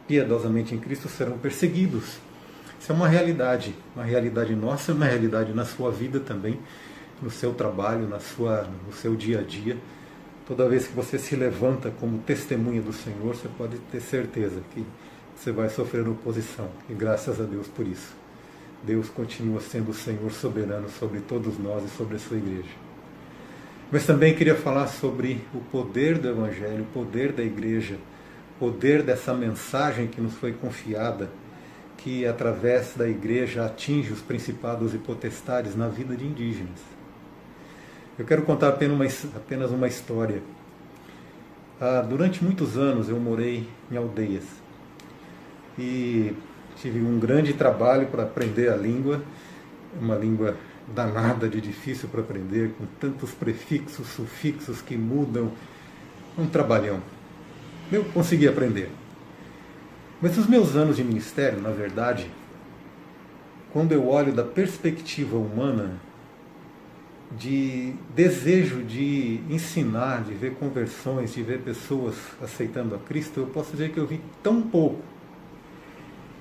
piedosamente, 0.07 0.73
em 0.73 0.79
Cristo 0.79 1.09
serão 1.09 1.37
perseguidos. 1.37 2.19
Isso 2.79 2.89
é 2.89 2.95
uma 2.95 3.09
realidade, 3.09 3.75
uma 3.93 4.05
realidade 4.05 4.55
nossa, 4.55 4.93
uma 4.93 5.03
realidade 5.03 5.53
na 5.53 5.65
sua 5.65 5.91
vida 5.91 6.21
também, 6.21 6.57
no 7.21 7.29
seu 7.29 7.53
trabalho, 7.53 8.07
na 8.07 8.21
sua, 8.21 8.65
no 8.85 8.93
seu 8.93 9.13
dia 9.13 9.41
a 9.41 9.43
dia. 9.43 9.77
Toda 10.47 10.69
vez 10.69 10.87
que 10.87 10.93
você 10.93 11.19
se 11.19 11.35
levanta 11.35 11.91
como 11.99 12.19
testemunha 12.19 12.81
do 12.81 12.93
Senhor, 12.93 13.35
você 13.35 13.49
pode 13.57 13.77
ter 13.91 13.99
certeza 13.99 14.61
que 14.73 14.85
você 15.35 15.51
vai 15.51 15.67
sofrer 15.67 16.07
oposição. 16.07 16.69
E 16.89 16.93
graças 16.93 17.41
a 17.41 17.43
Deus 17.43 17.67
por 17.67 17.85
isso. 17.85 18.15
Deus 18.83 19.09
continua 19.09 19.59
sendo 19.59 19.91
o 19.91 19.93
Senhor 19.93 20.31
soberano 20.31 20.87
sobre 20.89 21.19
todos 21.19 21.59
nós 21.59 21.83
e 21.83 21.89
sobre 21.89 22.15
a 22.15 22.19
sua 22.19 22.37
igreja. 22.37 22.86
Mas 23.89 24.05
também 24.05 24.35
queria 24.35 24.55
falar 24.55 24.87
sobre 24.87 25.41
o 25.53 25.59
poder 25.59 26.17
do 26.17 26.27
Evangelho, 26.27 26.83
o 26.83 26.93
poder 26.93 27.31
da 27.31 27.41
igreja, 27.41 27.95
o 28.55 28.59
poder 28.59 29.01
dessa 29.01 29.33
mensagem 29.33 30.07
que 30.07 30.19
nos 30.19 30.33
foi 30.33 30.51
confiada, 30.51 31.29
que 31.97 32.25
através 32.25 32.95
da 32.95 33.07
igreja 33.07 33.65
atinge 33.65 34.11
os 34.11 34.21
principados 34.21 34.93
e 34.93 34.97
potestades 34.97 35.75
na 35.75 35.87
vida 35.87 36.15
de 36.17 36.25
indígenas. 36.25 36.79
Eu 38.19 38.25
quero 38.25 38.41
contar 38.41 38.69
apenas 38.69 39.71
uma, 39.71 39.87
história. 39.87 40.41
Ah, 41.79 42.01
durante 42.01 42.43
muitos 42.43 42.77
anos 42.77 43.07
eu 43.07 43.19
morei 43.19 43.69
em 43.89 43.95
aldeias 43.95 44.43
e 45.77 46.33
tive 46.77 46.99
um 46.99 47.19
grande 47.19 47.53
trabalho 47.53 48.07
para 48.07 48.23
aprender 48.23 48.69
a 48.69 48.75
língua, 48.75 49.21
uma 50.01 50.15
língua 50.15 50.57
danada 50.93 51.47
de 51.49 51.59
difícil 51.59 52.09
para 52.09 52.21
aprender, 52.21 52.71
com 52.77 52.85
tantos 52.99 53.31
prefixos, 53.31 54.07
sufixos 54.07 54.81
que 54.81 54.95
mudam, 54.95 55.51
um 56.37 56.47
trabalhão. 56.47 57.01
Eu 57.91 58.05
consegui 58.05 58.47
aprender. 58.47 58.89
Mas 60.21 60.37
os 60.37 60.47
meus 60.47 60.75
anos 60.75 60.97
de 60.97 61.03
ministério, 61.03 61.61
na 61.61 61.69
verdade, 61.69 62.29
quando 63.71 63.91
eu 63.91 64.07
olho 64.07 64.33
da 64.33 64.43
perspectiva 64.43 65.37
humana, 65.37 65.95
de 67.37 67.93
desejo 68.15 68.83
de 68.83 69.41
ensinar, 69.49 70.23
de 70.23 70.33
ver 70.33 70.55
conversões, 70.55 71.33
de 71.33 71.43
ver 71.43 71.59
pessoas 71.59 72.15
aceitando 72.41 72.95
a 72.95 72.97
Cristo, 72.97 73.41
eu 73.41 73.47
posso 73.47 73.71
dizer 73.71 73.91
que 73.91 73.97
eu 73.97 74.07
vi 74.07 74.21
tão 74.41 74.61
pouco 74.61 75.01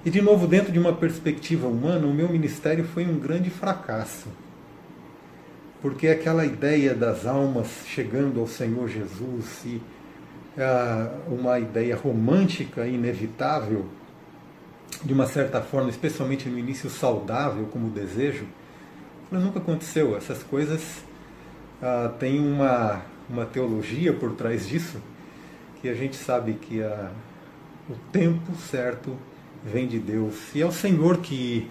e 0.06 0.10
de 0.10 0.22
novo, 0.22 0.46
dentro 0.46 0.70
de 0.70 0.78
uma 0.78 0.92
perspectiva 0.92 1.66
humana, 1.66 2.06
o 2.06 2.14
meu 2.14 2.28
ministério 2.28 2.84
foi 2.84 3.04
um 3.04 3.18
grande 3.18 3.50
fracasso. 3.50 4.28
Porque 5.82 6.06
aquela 6.06 6.46
ideia 6.46 6.94
das 6.94 7.26
almas 7.26 7.66
chegando 7.88 8.38
ao 8.38 8.46
Senhor 8.46 8.88
Jesus 8.88 9.64
e 9.64 9.82
ah, 10.56 11.12
uma 11.26 11.58
ideia 11.58 11.96
romântica 11.96 12.86
inevitável, 12.86 13.86
de 15.04 15.12
uma 15.12 15.26
certa 15.26 15.60
forma, 15.60 15.90
especialmente 15.90 16.48
no 16.48 16.56
início 16.56 16.88
saudável, 16.88 17.66
como 17.72 17.90
desejo, 17.90 18.46
nunca 19.28 19.58
aconteceu. 19.58 20.16
Essas 20.16 20.40
coisas 20.40 21.02
ah, 21.82 22.12
têm 22.16 22.38
uma, 22.38 23.02
uma 23.28 23.44
teologia 23.44 24.12
por 24.12 24.34
trás 24.34 24.68
disso, 24.68 25.02
que 25.82 25.88
a 25.88 25.94
gente 25.94 26.14
sabe 26.14 26.52
que 26.52 26.80
a, 26.80 27.10
o 27.90 27.94
tempo 28.12 28.54
certo 28.54 29.18
vem 29.66 29.87
de 29.87 29.99
Deus. 29.99 30.54
E 30.54 30.62
é 30.62 30.66
o 30.66 30.73
Senhor 30.73 31.18
que 31.18 31.68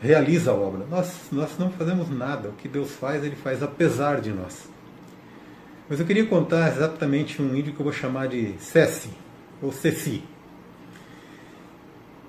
realiza 0.00 0.52
a 0.52 0.54
obra. 0.54 0.86
Nós, 0.88 1.28
nós 1.32 1.58
não 1.58 1.70
fazemos 1.70 2.08
nada. 2.10 2.48
O 2.50 2.52
que 2.52 2.68
Deus 2.68 2.92
faz, 2.92 3.24
Ele 3.24 3.36
faz 3.36 3.62
apesar 3.62 4.20
de 4.20 4.30
nós. 4.30 4.68
Mas 5.88 6.00
eu 6.00 6.06
queria 6.06 6.26
contar 6.26 6.68
exatamente 6.68 7.40
um 7.40 7.54
índio 7.54 7.72
que 7.72 7.80
eu 7.80 7.84
vou 7.84 7.92
chamar 7.92 8.28
de 8.28 8.54
Cessi, 8.58 9.10
ou 9.62 9.70
Ceci. 9.72 10.22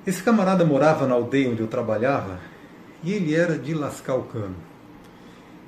Esse 0.06 0.24
camarada 0.24 0.64
morava 0.64 1.08
na 1.08 1.16
aldeia 1.16 1.50
onde 1.50 1.62
eu 1.62 1.68
trabalhava 1.68 2.40
e 3.04 3.14
ele 3.14 3.36
era 3.36 3.58
de 3.58 3.74
lascar 3.74 4.16
o 4.16 4.24
cano. 4.24 4.56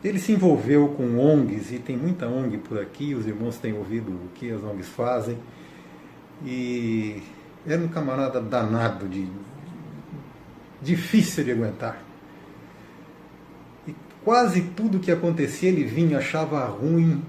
Ele 0.04 0.18
se 0.18 0.32
envolveu 0.32 0.90
com 0.90 1.20
ONGs, 1.20 1.74
e 1.74 1.80
tem 1.80 1.98
muita 1.98 2.26
ONG 2.26 2.58
por 2.60 2.80
aqui, 2.80 3.14
os 3.14 3.28
irmãos 3.28 3.58
têm 3.58 3.74
ouvido 3.74 4.12
o 4.12 4.30
que 4.34 4.50
as 4.50 4.64
ONGs 4.64 4.88
fazem. 4.88 5.38
E 6.46 7.22
era 7.68 7.82
um 7.82 7.88
camarada 7.88 8.42
danado, 8.42 9.08
de, 9.08 9.28
difícil 10.82 11.44
de 11.44 11.52
aguentar. 11.52 12.02
E 13.88 13.96
quase 14.24 14.62
tudo 14.62 15.00
que 15.00 15.12
acontecia 15.12 15.70
ele 15.70 15.84
vinha, 15.84 16.18
achava 16.18 16.66
ruim, 16.66 17.24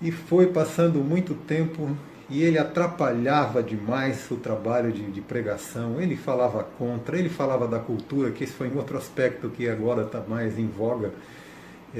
e 0.00 0.10
foi 0.10 0.46
passando 0.48 0.98
muito 1.00 1.34
tempo 1.34 1.96
e 2.28 2.42
ele 2.42 2.58
atrapalhava 2.58 3.62
demais 3.62 4.28
o 4.30 4.36
trabalho 4.36 4.92
de, 4.92 5.10
de, 5.10 5.20
pregação, 5.20 6.00
ele 6.00 6.16
falava 6.16 6.64
contra, 6.76 7.16
ele 7.16 7.28
falava 7.28 7.68
da 7.68 7.78
cultura, 7.78 8.32
que 8.32 8.42
esse 8.42 8.52
foi 8.52 8.68
um 8.68 8.76
outro 8.76 8.98
aspecto 8.98 9.48
que 9.48 9.68
agora 9.68 10.02
está 10.02 10.20
mais 10.20 10.58
em 10.58 10.66
voga, 10.66 11.12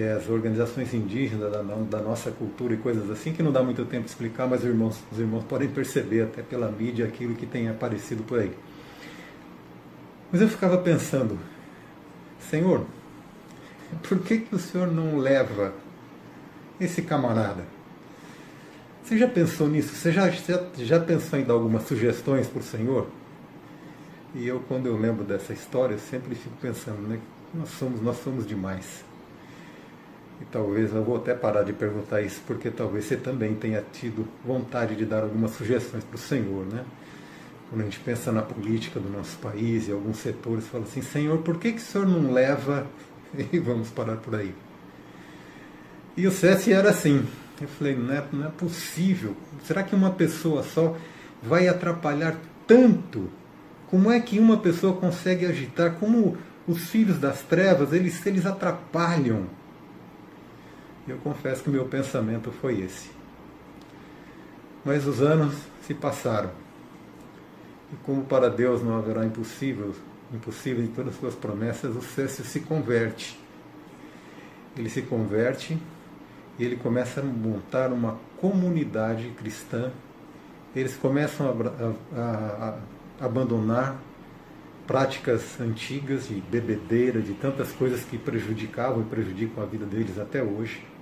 as 0.04 0.28
organizações 0.28 0.92
indígenas 0.92 1.50
da, 1.50 1.62
da, 1.62 2.00
nossa 2.00 2.30
cultura 2.30 2.74
e 2.74 2.76
coisas 2.76 3.10
assim, 3.10 3.32
que 3.32 3.42
não 3.42 3.50
dá 3.50 3.62
muito 3.62 3.82
tempo 3.86 4.04
de 4.04 4.10
explicar, 4.10 4.46
mas 4.46 4.60
os 4.60 4.66
irmãos, 4.66 5.02
os 5.10 5.18
irmãos 5.18 5.42
podem 5.44 5.68
perceber 5.68 6.22
até 6.22 6.42
pela 6.42 6.70
mídia 6.70 7.06
aquilo 7.06 7.34
que 7.34 7.46
tem 7.46 7.68
aparecido 7.68 8.22
por 8.22 8.38
aí. 8.38 8.52
Mas 10.30 10.42
eu 10.42 10.48
ficava 10.48 10.76
pensando, 10.76 11.38
Senhor, 12.50 12.84
por 14.06 14.18
que, 14.18 14.40
que 14.40 14.54
o 14.54 14.58
Senhor 14.58 14.92
não 14.92 15.16
leva 15.16 15.72
esse 16.78 17.00
camarada? 17.00 17.64
Você 19.02 19.16
já 19.16 19.28
pensou 19.28 19.66
nisso? 19.66 19.94
Você 19.94 20.12
já, 20.12 20.28
já, 20.28 20.62
já 20.76 21.00
pensou 21.00 21.38
em 21.38 21.44
dar 21.44 21.54
algumas 21.54 21.84
sugestões 21.84 22.48
para 22.48 22.60
o 22.60 22.62
Senhor? 22.62 23.06
E 24.34 24.46
eu, 24.46 24.60
quando 24.68 24.84
eu 24.84 24.98
lembro 24.98 25.24
dessa 25.24 25.54
história, 25.54 25.96
sempre 25.96 26.34
fico 26.34 26.56
pensando, 26.60 27.00
né? 27.08 27.18
Nós 27.54 27.70
somos, 27.70 28.02
nós 28.02 28.22
somos 28.22 28.46
demais. 28.46 29.05
E 30.40 30.45
talvez 30.45 30.95
eu 30.95 31.02
vou 31.02 31.16
até 31.16 31.35
parar 31.35 31.62
de 31.62 31.73
perguntar 31.73 32.21
isso, 32.21 32.43
porque 32.47 32.71
talvez 32.71 33.07
você 33.07 33.16
também 33.16 33.55
tenha 33.55 33.83
tido 33.93 34.26
vontade 34.45 34.95
de 34.95 35.05
dar 35.05 35.23
algumas 35.23 35.52
sugestões 35.52 36.05
para 36.05 36.16
o 36.16 36.19
Senhor, 36.19 36.66
né? 36.66 36.85
Quando 37.71 37.81
a 37.81 37.85
gente 37.85 37.99
pensa 38.00 38.31
na 38.31 38.43
política 38.43 39.00
do 39.00 39.09
nosso 39.09 39.37
país 39.38 39.88
e 39.88 39.93
alguns 39.93 40.19
setores, 40.19 40.66
fala 40.66 40.85
assim: 40.85 41.03
Senhor, 41.03 41.38
por 41.38 41.59
que, 41.59 41.72
que 41.72 41.79
o 41.79 41.85
Senhor 41.85 42.07
não 42.07 42.33
leva? 42.33 42.87
E 43.53 43.59
vamos 43.59 43.90
parar 43.90 44.16
por 44.16 44.35
aí. 44.37 44.55
E 46.16 46.27
o 46.27 46.31
SESI 46.31 46.72
era 46.72 46.90
assim. 46.90 47.27
Eu 47.61 47.68
falei: 47.68 47.96
não 47.96 48.14
é, 48.14 48.25
não 48.33 48.46
é 48.46 48.51
possível. 48.51 49.37
Será 49.64 49.83
que 49.83 49.94
uma 49.94 50.12
pessoa 50.12 50.62
só 50.62 50.96
vai 51.42 51.68
atrapalhar 51.68 52.37
tanto? 52.66 53.29
Como 53.88 54.11
é 54.11 54.20
que 54.20 54.38
uma 54.38 54.59
pessoa 54.59 54.96
consegue 54.96 55.44
agitar? 55.44 55.96
Como 55.96 56.37
os 56.66 56.88
filhos 56.88 57.18
das 57.18 57.42
trevas, 57.42 57.92
eles, 57.92 58.25
eles 58.25 58.46
atrapalham 58.46 59.46
eu 61.09 61.19
confesso 61.19 61.62
que 61.62 61.71
meu 61.71 61.85
pensamento 61.85 62.51
foi 62.51 62.81
esse. 62.81 63.11
Mas 64.85 65.07
os 65.07 65.23
anos 65.23 65.55
se 65.83 65.95
passaram. 65.95 66.51
E 67.92 67.97
como 68.05 68.25
para 68.25 68.51
Deus 68.51 68.83
não 68.83 68.97
haverá 68.97 69.25
impossível, 69.25 69.95
impossível 70.33 70.85
em 70.85 70.88
todas 70.88 71.14
as 71.14 71.21
suas 71.21 71.35
promessas, 71.35 71.95
o 71.95 72.03
Cécio 72.03 72.45
se 72.45 72.61
converte. 72.61 73.38
Ele 74.77 74.90
se 74.90 75.03
converte 75.03 75.79
e 76.59 76.64
ele 76.64 76.77
começa 76.77 77.21
a 77.21 77.25
montar 77.25 77.92
uma 77.92 78.19
comunidade 78.40 79.31
cristã. 79.31 79.92
Eles 80.75 80.97
começam 80.97 81.49
a, 81.49 82.21
a, 82.21 82.79
a 83.21 83.25
abandonar 83.25 83.97
práticas 84.87 85.61
antigas 85.61 86.29
de 86.29 86.40
bebedeira, 86.40 87.21
de 87.21 87.35
tantas 87.35 87.73
coisas 87.73 88.05
que 88.05 88.19
prejudicavam 88.19 89.03
e 89.03 89.05
prejudicam 89.05 89.62
a 89.62 89.66
vida 89.66 89.87
deles 89.87 90.19
até 90.19 90.42
hoje 90.42 90.95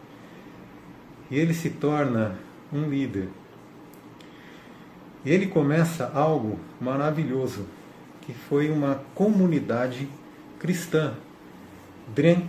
e 1.35 1.39
ele 1.39 1.53
se 1.53 1.69
torna 1.69 2.39
um 2.73 2.89
líder. 2.89 3.29
Ele 5.27 5.49
começa 5.49 6.09
algo 6.15 6.61
maravilhoso, 6.81 7.67
que 8.21 8.33
foi 8.33 8.71
uma 8.71 9.03
comunidade 9.17 10.09
cristã 10.61 11.15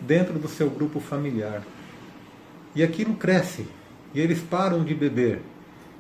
dentro 0.06 0.38
do 0.38 0.48
seu 0.48 0.70
grupo 0.70 1.00
familiar. 1.00 1.64
E 2.76 2.84
aquilo 2.84 3.16
cresce, 3.16 3.66
e 4.14 4.20
eles 4.20 4.40
param 4.40 4.84
de 4.84 4.94
beber. 4.94 5.42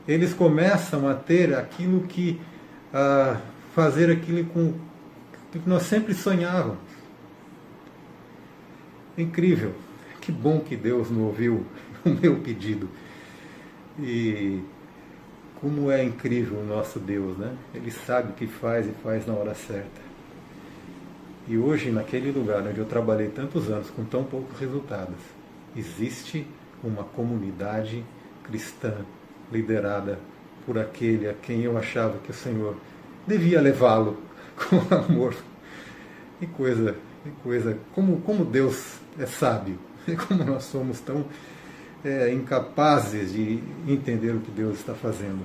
Eles 0.07 0.31
começam 0.31 1.09
a 1.09 1.15
ter 1.15 1.55
aquilo 1.55 2.01
que 2.01 2.39
a 2.93 3.41
fazer 3.73 4.11
aquilo 4.11 4.45
com 4.45 4.75
que 5.51 5.59
nós 5.65 5.83
sempre 5.83 6.13
sonhávamos. 6.13 6.77
Incrível. 9.17 9.73
Que 10.21 10.31
bom 10.31 10.59
que 10.59 10.75
Deus 10.75 11.09
não 11.09 11.23
ouviu 11.23 11.65
o 12.07 12.09
meu 12.09 12.37
pedido. 12.37 12.87
E 13.99 14.61
como 15.59 15.89
é 15.89 16.03
incrível 16.03 16.59
o 16.59 16.65
nosso 16.65 16.99
Deus, 16.99 17.37
né? 17.37 17.55
Ele 17.73 17.89
sabe 17.89 18.31
o 18.31 18.33
que 18.33 18.45
faz 18.45 18.85
e 18.85 18.91
faz 19.03 19.25
na 19.25 19.33
hora 19.33 19.55
certa. 19.55 20.05
E 21.47 21.57
hoje, 21.57 21.91
naquele 21.91 22.31
lugar 22.31 22.61
onde 22.61 22.79
eu 22.79 22.85
trabalhei 22.85 23.29
tantos 23.29 23.69
anos 23.69 23.89
com 23.89 24.03
tão 24.03 24.23
poucos 24.23 24.59
resultados, 24.59 25.15
existe 25.75 26.45
uma 26.83 27.03
comunidade 27.03 28.03
cristã 28.43 28.93
liderada 29.51 30.19
por 30.65 30.77
aquele 30.77 31.29
a 31.29 31.33
quem 31.33 31.61
eu 31.61 31.77
achava 31.77 32.17
que 32.19 32.31
o 32.31 32.33
Senhor 32.33 32.75
devia 33.25 33.61
levá-lo 33.61 34.17
com 34.57 34.93
amor. 34.93 35.35
Que 36.39 36.47
coisa, 36.47 36.95
que 37.23 37.31
coisa, 37.43 37.77
como, 37.93 38.21
como 38.21 38.43
Deus 38.43 38.97
é 39.17 39.25
sábio, 39.25 39.77
e 40.07 40.15
como 40.17 40.43
nós 40.43 40.63
somos 40.65 40.99
tão 40.99 41.25
é, 42.05 42.31
incapazes 42.31 43.33
de 43.33 43.59
entender 43.87 44.35
o 44.35 44.39
que 44.39 44.51
Deus 44.51 44.77
está 44.77 44.93
fazendo. 44.93 45.43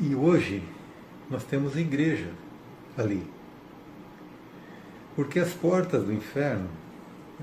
E 0.00 0.14
hoje 0.14 0.62
nós 1.28 1.44
temos 1.44 1.76
igreja 1.76 2.30
ali. 2.96 3.22
Porque 5.14 5.38
as 5.38 5.52
portas 5.52 6.02
do 6.02 6.12
inferno, 6.14 6.66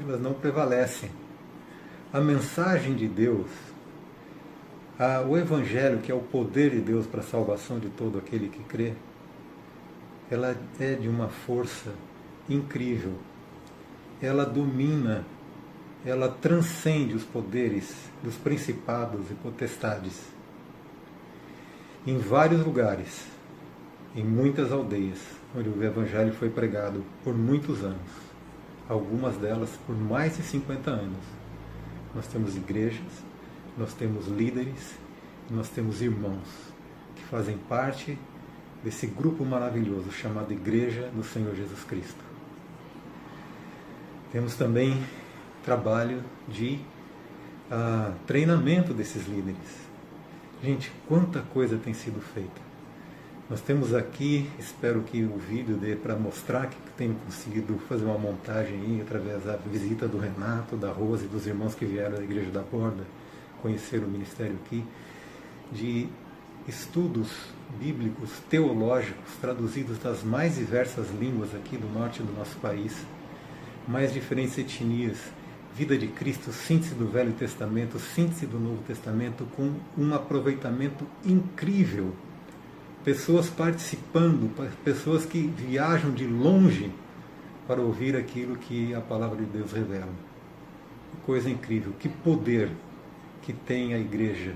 elas 0.01 0.19
não 0.19 0.33
prevalecem. 0.33 1.11
A 2.11 2.19
mensagem 2.19 2.95
de 2.95 3.07
Deus, 3.07 3.51
a, 4.97 5.21
o 5.21 5.37
Evangelho, 5.37 5.99
que 5.99 6.11
é 6.11 6.15
o 6.15 6.19
poder 6.19 6.71
de 6.71 6.79
Deus 6.79 7.05
para 7.05 7.19
a 7.19 7.23
salvação 7.23 7.77
de 7.77 7.89
todo 7.89 8.17
aquele 8.17 8.49
que 8.49 8.63
crê, 8.63 8.93
ela 10.31 10.57
é 10.79 10.95
de 10.95 11.07
uma 11.07 11.27
força 11.27 11.93
incrível. 12.49 13.13
Ela 14.19 14.43
domina 14.43 15.23
ela 16.07 16.29
transcende 16.29 17.13
os 17.13 17.23
poderes 17.23 17.93
dos 18.23 18.35
principados 18.35 19.29
e 19.29 19.33
potestades. 19.33 20.21
Em 22.05 22.17
vários 22.17 22.65
lugares, 22.65 23.25
em 24.15 24.23
muitas 24.23 24.71
aldeias, 24.71 25.19
onde 25.53 25.67
o 25.67 25.83
Evangelho 25.83 26.31
foi 26.31 26.49
pregado 26.49 27.03
por 27.25 27.35
muitos 27.35 27.83
anos, 27.83 28.09
algumas 28.87 29.35
delas 29.35 29.69
por 29.85 29.97
mais 29.97 30.37
de 30.37 30.43
50 30.43 30.89
anos, 30.89 31.17
nós 32.15 32.25
temos 32.25 32.55
igrejas, 32.55 33.11
nós 33.77 33.93
temos 33.93 34.27
líderes, 34.27 34.95
nós 35.51 35.67
temos 35.67 36.01
irmãos 36.01 36.47
que 37.17 37.23
fazem 37.25 37.57
parte 37.57 38.17
desse 38.81 39.07
grupo 39.07 39.43
maravilhoso 39.43 40.09
chamado 40.09 40.53
Igreja 40.53 41.11
do 41.13 41.23
Senhor 41.23 41.53
Jesus 41.53 41.83
Cristo. 41.83 42.23
Temos 44.31 44.55
também 44.55 45.03
trabalho 45.67 46.23
de 46.47 46.79
uh, 47.69 48.13
treinamento 48.25 48.93
desses 48.93 49.27
líderes. 49.27 49.85
Gente, 50.63 50.89
quanta 51.09 51.41
coisa 51.41 51.77
tem 51.77 51.93
sido 51.93 52.21
feita. 52.21 52.61
Nós 53.49 53.59
temos 53.59 53.93
aqui, 53.93 54.49
espero 54.57 55.01
que 55.01 55.23
o 55.23 55.37
vídeo 55.37 55.75
dê 55.75 55.93
para 55.93 56.15
mostrar 56.15 56.67
que 56.67 56.77
tenho 56.95 57.15
conseguido 57.15 57.77
fazer 57.89 58.05
uma 58.05 58.17
montagem 58.17 58.79
aí, 58.79 59.01
através 59.01 59.43
da 59.43 59.57
visita 59.57 60.07
do 60.07 60.17
Renato, 60.17 60.77
da 60.77 60.89
Rose 60.89 61.25
e 61.25 61.27
dos 61.27 61.45
irmãos 61.45 61.75
que 61.75 61.83
vieram 61.83 62.15
da 62.15 62.23
Igreja 62.23 62.49
da 62.49 62.61
Borda 62.61 63.03
conhecer 63.61 63.97
o 63.97 64.07
ministério 64.07 64.55
aqui, 64.65 64.85
de 65.69 66.07
estudos 66.65 67.29
bíblicos, 67.77 68.29
teológicos, 68.49 69.33
traduzidos 69.41 69.97
das 69.99 70.23
mais 70.23 70.55
diversas 70.55 71.09
línguas 71.11 71.53
aqui 71.53 71.75
do 71.75 71.87
norte 71.87 72.23
do 72.23 72.31
nosso 72.31 72.55
país, 72.57 73.05
mais 73.85 74.13
diferentes 74.13 74.57
etnias, 74.57 75.17
vida 75.77 75.95
de 75.95 76.07
Cristo, 76.07 76.51
síntese 76.51 76.95
do 76.95 77.07
Velho 77.07 77.33
Testamento, 77.33 77.99
síntese 77.99 78.47
do 78.47 78.59
Novo 78.59 78.81
Testamento, 78.87 79.47
com 79.55 79.75
um 79.95 80.11
aproveitamento 80.11 81.05
incrível 81.23 82.13
pessoas 83.03 83.47
participando, 83.47 84.51
pessoas 84.83 85.23
que 85.23 85.39
viajam 85.39 86.11
de 86.11 86.25
longe 86.25 86.91
para 87.67 87.79
ouvir 87.79 88.15
aquilo 88.15 88.57
que 88.57 88.95
a 88.95 88.99
palavra 88.99 89.37
de 89.37 89.45
Deus 89.45 89.71
revela. 89.71 90.11
Coisa 91.23 91.47
incrível, 91.47 91.93
que 91.99 92.09
poder 92.09 92.71
que 93.43 93.53
tem 93.53 93.93
a 93.93 93.99
igreja 93.99 94.55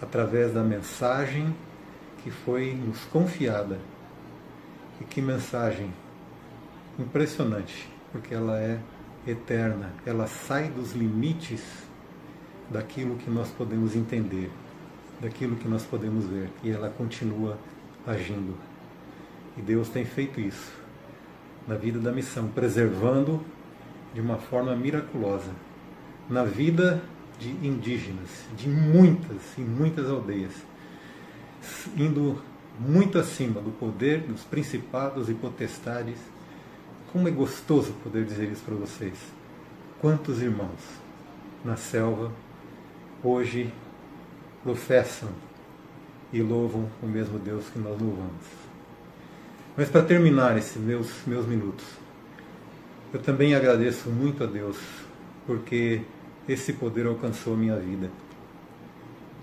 através 0.00 0.54
da 0.54 0.62
mensagem 0.62 1.52
que 2.22 2.30
foi 2.30 2.72
nos 2.72 3.04
confiada. 3.06 3.78
E 5.00 5.04
que 5.04 5.20
mensagem 5.20 5.92
impressionante, 6.98 7.88
porque 8.12 8.32
ela 8.32 8.58
é 8.60 8.78
eterna, 9.26 9.92
ela 10.04 10.26
sai 10.26 10.68
dos 10.68 10.92
limites 10.92 11.62
daquilo 12.70 13.16
que 13.16 13.30
nós 13.30 13.48
podemos 13.50 13.94
entender, 13.94 14.50
daquilo 15.20 15.56
que 15.56 15.68
nós 15.68 15.84
podemos 15.84 16.24
ver, 16.26 16.50
e 16.62 16.70
ela 16.70 16.88
continua 16.88 17.58
agindo. 18.06 18.54
E 19.56 19.62
Deus 19.62 19.88
tem 19.88 20.04
feito 20.04 20.40
isso 20.40 20.72
na 21.66 21.74
vida 21.74 21.98
da 21.98 22.12
missão, 22.12 22.48
preservando 22.48 23.40
de 24.14 24.20
uma 24.20 24.36
forma 24.36 24.74
miraculosa 24.74 25.50
na 26.28 26.44
vida 26.44 27.02
de 27.38 27.50
indígenas, 27.66 28.28
de 28.56 28.68
muitas 28.68 29.58
e 29.58 29.62
muitas 29.62 30.08
aldeias, 30.08 30.52
indo 31.96 32.40
muito 32.78 33.18
acima 33.18 33.60
do 33.60 33.70
poder 33.72 34.20
dos 34.20 34.44
principados 34.44 35.28
e 35.28 35.34
potestades. 35.34 36.18
Como 37.12 37.26
é 37.26 37.30
gostoso 37.30 37.92
poder 38.04 38.24
dizer 38.24 38.50
isso 38.50 38.62
para 38.64 38.74
vocês. 38.74 39.14
Quantos 40.00 40.40
irmãos 40.40 40.78
na 41.64 41.76
selva 41.76 42.30
hoje 43.22 43.72
professam 44.62 45.28
e 46.32 46.40
louvam 46.40 46.88
o 47.02 47.06
mesmo 47.06 47.38
Deus 47.38 47.64
que 47.68 47.78
nós 47.80 48.00
louvamos. 48.00 48.46
Mas 49.76 49.88
para 49.88 50.02
terminar 50.02 50.56
esses 50.56 50.76
meus, 50.76 51.08
meus 51.26 51.46
minutos, 51.46 51.84
eu 53.12 53.20
também 53.20 53.54
agradeço 53.56 54.08
muito 54.08 54.44
a 54.44 54.46
Deus, 54.46 54.76
porque 55.46 56.02
esse 56.48 56.74
poder 56.74 57.06
alcançou 57.06 57.54
a 57.54 57.56
minha 57.56 57.76
vida. 57.76 58.08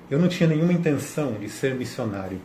Eu 0.09 0.19
não 0.19 0.29
tinha 0.29 0.47
nenhuma 0.47 0.71
intenção 0.71 1.33
de 1.33 1.49
ser 1.49 1.75
missionário. 1.75 2.39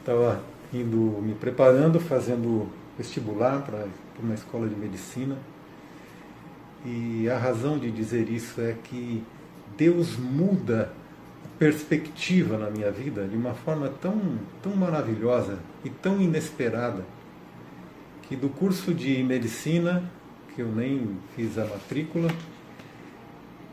Estava 0.00 0.42
indo, 0.72 0.96
me 1.22 1.34
preparando, 1.34 2.00
fazendo 2.00 2.68
vestibular 3.00 3.62
para 3.62 3.86
uma 4.22 4.34
escola 4.34 4.68
de 4.68 4.76
medicina. 4.76 5.36
E 6.84 7.28
a 7.30 7.38
razão 7.38 7.78
de 7.78 7.90
dizer 7.90 8.28
isso 8.28 8.60
é 8.60 8.74
que 8.84 9.22
Deus 9.76 10.18
muda 10.18 10.92
a 11.42 11.58
perspectiva 11.58 12.58
na 12.58 12.70
minha 12.70 12.90
vida 12.90 13.26
de 13.26 13.36
uma 13.36 13.54
forma 13.54 13.88
tão, 13.88 14.38
tão 14.62 14.76
maravilhosa 14.76 15.58
e 15.82 15.88
tão 15.88 16.20
inesperada 16.20 17.04
que 18.28 18.36
do 18.36 18.50
curso 18.50 18.92
de 18.92 19.22
medicina, 19.22 20.04
que 20.54 20.60
eu 20.60 20.68
nem 20.68 21.16
fiz 21.34 21.58
a 21.58 21.64
matrícula, 21.64 22.30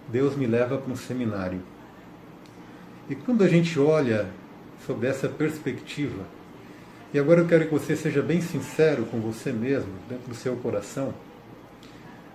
Deus 0.10 0.38
me 0.38 0.48
leva 0.48 0.78
para 0.78 0.92
um 0.92 0.96
seminário. 0.96 1.62
E 3.10 3.16
quando 3.16 3.44
a 3.44 3.48
gente 3.48 3.78
olha 3.78 4.30
sobre 4.86 5.08
essa 5.08 5.28
perspectiva, 5.28 6.24
e 7.14 7.20
agora 7.20 7.42
eu 7.42 7.48
quero 7.48 7.66
que 7.66 7.72
você 7.72 7.96
seja 7.96 8.22
bem 8.22 8.42
sincero 8.42 9.06
com 9.06 9.20
você 9.20 9.52
mesmo, 9.52 9.92
dentro 10.10 10.30
do 10.30 10.36
seu 10.36 10.56
coração, 10.58 11.14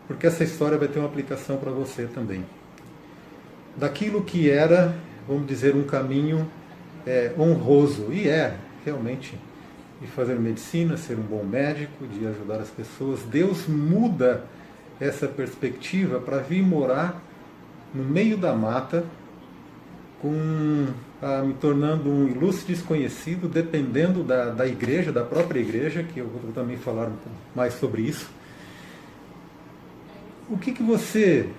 porque 0.06 0.26
essa 0.26 0.44
história 0.44 0.78
vai 0.78 0.88
ter 0.88 0.98
uma 0.98 1.08
aplicação 1.08 1.56
para 1.56 1.70
você 1.70 2.04
também 2.06 2.44
daquilo 3.76 4.22
que 4.22 4.50
era, 4.50 4.94
vamos 5.26 5.46
dizer, 5.46 5.74
um 5.74 5.85
caminho 5.85 6.48
é, 7.06 7.32
honroso, 7.38 8.12
e 8.12 8.28
é 8.28 8.56
realmente, 8.85 9.38
de 10.00 10.06
fazer 10.08 10.38
medicina, 10.38 10.96
ser 10.96 11.18
um 11.18 11.22
bom 11.22 11.44
médico, 11.44 12.06
de 12.06 12.26
ajudar 12.26 12.56
as 12.56 12.70
pessoas. 12.70 13.20
Deus 13.22 13.66
muda 13.66 14.44
essa 15.00 15.26
perspectiva 15.26 16.20
para 16.20 16.38
vir 16.38 16.62
morar 16.62 17.22
no 17.94 18.04
meio 18.04 18.37
da 18.37 18.54
mata, 18.54 19.04
com, 20.22 20.87
ah, 21.20 21.42
me 21.42 21.52
tornando 21.54 22.08
um 22.08 22.28
ilustre 22.28 22.72
desconhecido, 22.74 23.48
dependendo 23.48 24.22
da, 24.22 24.50
da 24.50 24.66
igreja, 24.66 25.12
da 25.12 25.24
própria 25.24 25.61
igreja, 25.61 26.02
que 26.02 26.20
eu 26.20 26.28
vou 26.28 26.52
também 26.52 26.78
falar 26.78 27.08
um 27.08 27.16
pouco 27.16 27.38
mais 27.54 27.74
sobre 27.74 28.02
isso. 28.02 28.30
O 30.48 30.56
que, 30.56 30.72
que 30.72 30.82
você 30.82 31.50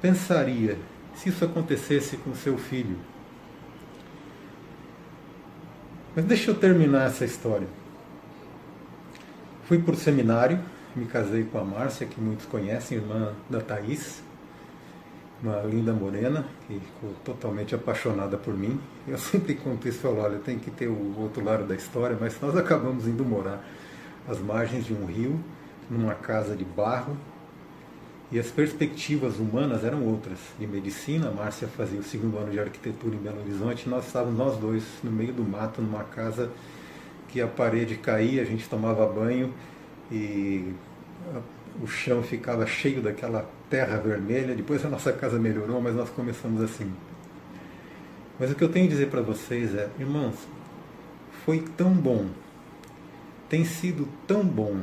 pensaria 0.00 0.76
se 1.16 1.30
isso 1.30 1.44
acontecesse 1.44 2.16
com 2.18 2.34
seu 2.34 2.58
filho. 2.58 2.96
Mas 6.14 6.24
deixa 6.24 6.50
eu 6.50 6.54
terminar 6.54 7.06
essa 7.06 7.24
história. 7.24 7.66
Fui 9.64 9.78
para 9.78 9.94
o 9.94 9.96
seminário, 9.96 10.60
me 10.94 11.06
casei 11.06 11.44
com 11.44 11.58
a 11.58 11.64
Márcia, 11.64 12.06
que 12.06 12.20
muitos 12.20 12.46
conhecem, 12.46 12.98
irmã 12.98 13.32
da 13.50 13.60
Thaís, 13.60 14.22
uma 15.42 15.60
linda 15.62 15.92
morena, 15.92 16.44
que 16.66 16.80
ficou 16.80 17.10
totalmente 17.24 17.74
apaixonada 17.74 18.36
por 18.36 18.54
mim. 18.54 18.80
Eu 19.06 19.18
sempre 19.18 19.54
conto 19.54 19.86
isso, 19.88 19.98
falo, 19.98 20.18
olha, 20.20 20.38
tem 20.38 20.58
que 20.58 20.70
ter 20.70 20.88
o 20.88 21.14
outro 21.18 21.44
lado 21.44 21.64
da 21.64 21.74
história, 21.74 22.16
mas 22.18 22.40
nós 22.40 22.56
acabamos 22.56 23.06
indo 23.06 23.24
morar 23.24 23.64
às 24.28 24.38
margens 24.38 24.84
de 24.84 24.94
um 24.94 25.04
rio, 25.06 25.38
numa 25.90 26.14
casa 26.14 26.56
de 26.56 26.64
barro, 26.64 27.16
e 28.32 28.40
as 28.40 28.50
perspectivas 28.50 29.38
humanas 29.38 29.84
eram 29.84 30.04
outras. 30.04 30.38
De 30.58 30.66
medicina, 30.66 31.28
a 31.28 31.30
Márcia 31.30 31.68
fazia 31.68 32.00
o 32.00 32.02
segundo 32.02 32.38
ano 32.38 32.50
de 32.50 32.58
arquitetura 32.58 33.14
em 33.14 33.18
Belo 33.18 33.40
Horizonte, 33.40 33.88
nós 33.88 34.06
estávamos 34.06 34.36
nós 34.36 34.56
dois 34.56 34.82
no 35.04 35.12
meio 35.12 35.32
do 35.32 35.44
mato, 35.44 35.80
numa 35.80 36.02
casa 36.02 36.50
que 37.28 37.40
a 37.40 37.46
parede 37.46 37.96
caía, 37.96 38.42
a 38.42 38.44
gente 38.44 38.68
tomava 38.68 39.06
banho 39.06 39.52
e 40.10 40.72
o 41.82 41.86
chão 41.86 42.22
ficava 42.22 42.66
cheio 42.66 43.02
daquela 43.02 43.48
terra 43.68 43.98
vermelha. 43.98 44.54
Depois 44.54 44.84
a 44.84 44.88
nossa 44.88 45.12
casa 45.12 45.38
melhorou, 45.38 45.80
mas 45.80 45.94
nós 45.94 46.10
começamos 46.10 46.62
assim. 46.62 46.92
Mas 48.38 48.50
o 48.50 48.54
que 48.54 48.64
eu 48.64 48.68
tenho 48.68 48.86
a 48.86 48.88
dizer 48.88 49.08
para 49.08 49.22
vocês 49.22 49.74
é, 49.74 49.88
irmãos, 49.98 50.36
foi 51.44 51.60
tão 51.76 51.92
bom, 51.92 52.26
tem 53.48 53.64
sido 53.64 54.08
tão 54.26 54.44
bom 54.44 54.80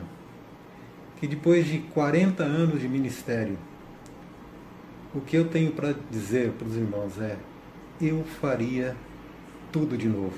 que 1.19 1.27
depois 1.27 1.67
de 1.67 1.79
40 1.79 2.43
anos 2.43 2.82
de 2.82 2.88
ministério, 2.88 3.58
o 5.13 5.21
que 5.21 5.38
eu 5.38 5.47
tenho 5.47 5.71
para 5.71 5.93
dizer 6.10 6.51
para 6.51 6.67
os 6.67 6.75
irmãos 6.75 7.19
é: 7.21 7.38
eu 8.01 8.23
faria 8.41 8.95
tudo 9.71 9.97
de 9.97 10.08
novo. 10.08 10.38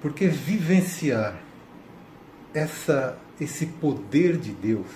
Porque 0.00 0.26
vivenciar 0.26 1.40
essa, 2.52 3.16
esse 3.40 3.66
poder 3.66 4.36
de 4.36 4.52
Deus, 4.52 4.86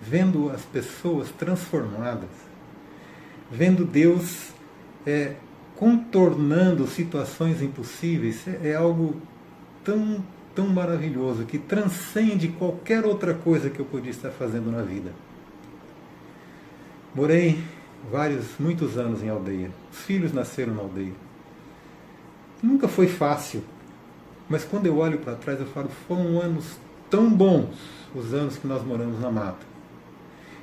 vendo 0.00 0.50
as 0.50 0.62
pessoas 0.62 1.30
transformadas, 1.30 2.30
vendo 3.50 3.84
Deus 3.84 4.50
é, 5.06 5.34
contornando 5.76 6.86
situações 6.86 7.62
impossíveis, 7.62 8.46
é, 8.46 8.70
é 8.70 8.74
algo 8.74 9.20
tão 9.84 10.22
tão 10.54 10.66
maravilhoso 10.66 11.44
que 11.44 11.58
transcende 11.58 12.48
qualquer 12.48 13.04
outra 13.04 13.34
coisa 13.34 13.70
que 13.70 13.80
eu 13.80 13.84
podia 13.84 14.10
estar 14.10 14.30
fazendo 14.30 14.70
na 14.70 14.82
vida. 14.82 15.12
Morei 17.14 17.62
vários, 18.10 18.46
muitos 18.58 18.96
anos 18.96 19.22
em 19.22 19.28
aldeia. 19.28 19.70
Os 19.92 19.98
filhos 20.00 20.32
nasceram 20.32 20.74
na 20.74 20.82
aldeia. 20.82 21.12
Nunca 22.62 22.88
foi 22.88 23.06
fácil, 23.08 23.62
mas 24.48 24.64
quando 24.64 24.86
eu 24.86 24.98
olho 24.98 25.18
para 25.18 25.34
trás 25.34 25.58
eu 25.58 25.66
falo, 25.66 25.88
foram 26.06 26.40
anos 26.40 26.76
tão 27.10 27.30
bons 27.30 27.74
os 28.14 28.32
anos 28.32 28.56
que 28.56 28.66
nós 28.66 28.84
moramos 28.84 29.20
na 29.20 29.30
mata. 29.30 29.66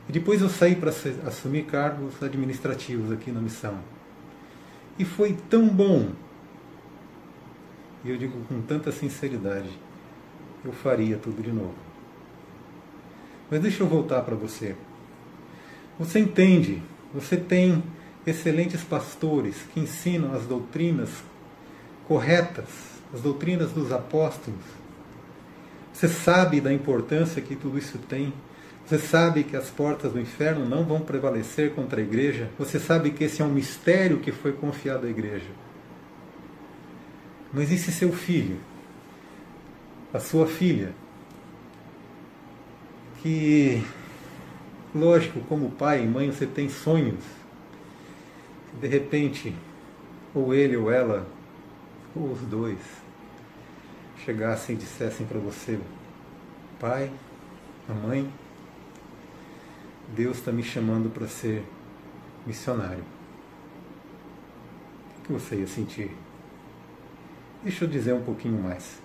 E 0.07 0.11
depois 0.11 0.41
eu 0.41 0.49
saí 0.49 0.75
para 0.75 0.91
assumir 1.25 1.65
cargos 1.65 2.21
administrativos 2.21 3.11
aqui 3.11 3.31
na 3.31 3.41
missão. 3.41 3.77
E 4.97 5.05
foi 5.05 5.37
tão 5.49 5.67
bom 5.67 6.11
e 8.07 8.09
eu 8.09 8.17
digo 8.17 8.39
com 8.45 8.61
tanta 8.61 8.89
sinceridade, 8.89 9.69
eu 10.63 10.71
faria 10.71 11.17
tudo 11.17 11.41
de 11.41 11.51
novo. 11.51 11.75
Mas 13.51 13.61
deixa 13.61 13.83
eu 13.83 13.87
voltar 13.87 14.21
para 14.21 14.33
você. 14.33 14.77
Você 15.99 16.19
entende, 16.19 16.81
você 17.13 17.35
tem 17.35 17.83
excelentes 18.25 18.81
pastores 18.81 19.57
que 19.73 19.81
ensinam 19.81 20.33
as 20.33 20.45
doutrinas 20.45 21.09
corretas, 22.07 22.69
as 23.13 23.19
doutrinas 23.19 23.71
dos 23.71 23.91
apóstolos. 23.91 24.63
Você 25.97 26.07
sabe 26.07 26.61
da 26.61 26.71
importância 26.71 27.41
que 27.41 27.55
tudo 27.55 27.75
isso 27.75 27.97
tem. 27.97 28.31
Você 28.85 28.99
sabe 28.99 29.43
que 29.43 29.57
as 29.57 29.71
portas 29.71 30.13
do 30.13 30.21
inferno 30.21 30.63
não 30.63 30.83
vão 30.83 31.01
prevalecer 31.01 31.73
contra 31.73 31.99
a 31.99 32.03
igreja. 32.03 32.51
Você 32.59 32.79
sabe 32.79 33.09
que 33.09 33.23
esse 33.23 33.41
é 33.41 33.45
um 33.45 33.49
mistério 33.49 34.19
que 34.19 34.31
foi 34.31 34.51
confiado 34.51 35.07
à 35.07 35.09
igreja. 35.09 35.49
Mas 37.51 37.71
e 37.71 37.79
se 37.79 37.91
seu 37.91 38.11
filho, 38.11 38.57
a 40.13 40.19
sua 40.19 40.45
filha, 40.45 40.93
que, 43.23 43.83
lógico, 44.93 45.39
como 45.49 45.71
pai 45.71 46.03
e 46.03 46.07
mãe 46.07 46.29
você 46.29 46.45
tem 46.45 46.69
sonhos, 46.69 47.23
de 48.79 48.87
repente, 48.87 49.51
ou 50.31 50.53
ele 50.53 50.77
ou 50.77 50.91
ela 50.91 51.25
ou 52.15 52.33
os 52.33 52.41
dois, 52.41 52.77
chegassem 54.25 54.75
e 54.75 54.79
dissessem 54.79 55.25
para 55.25 55.39
você: 55.39 55.79
Pai, 56.79 57.11
mamãe, 57.87 58.31
Deus 60.15 60.37
está 60.37 60.51
me 60.51 60.63
chamando 60.63 61.09
para 61.09 61.27
ser 61.27 61.63
missionário. 62.45 63.03
O 65.19 65.21
que 65.23 65.33
você 65.33 65.55
ia 65.55 65.67
sentir? 65.67 66.11
Deixa 67.63 67.83
eu 67.83 67.89
dizer 67.89 68.13
um 68.13 68.23
pouquinho 68.23 68.61
mais. 68.61 69.01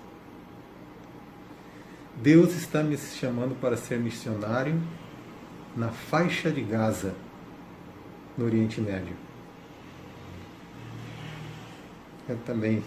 Deus 2.16 2.54
está 2.54 2.82
me 2.82 2.96
chamando 2.96 3.58
para 3.58 3.76
ser 3.76 3.98
missionário 3.98 4.80
na 5.76 5.88
faixa 5.88 6.50
de 6.50 6.60
Gaza, 6.60 7.14
no 8.36 8.44
Oriente 8.44 8.80
Médio. 8.80 9.16
Eu 12.28 12.36
também 12.46 12.84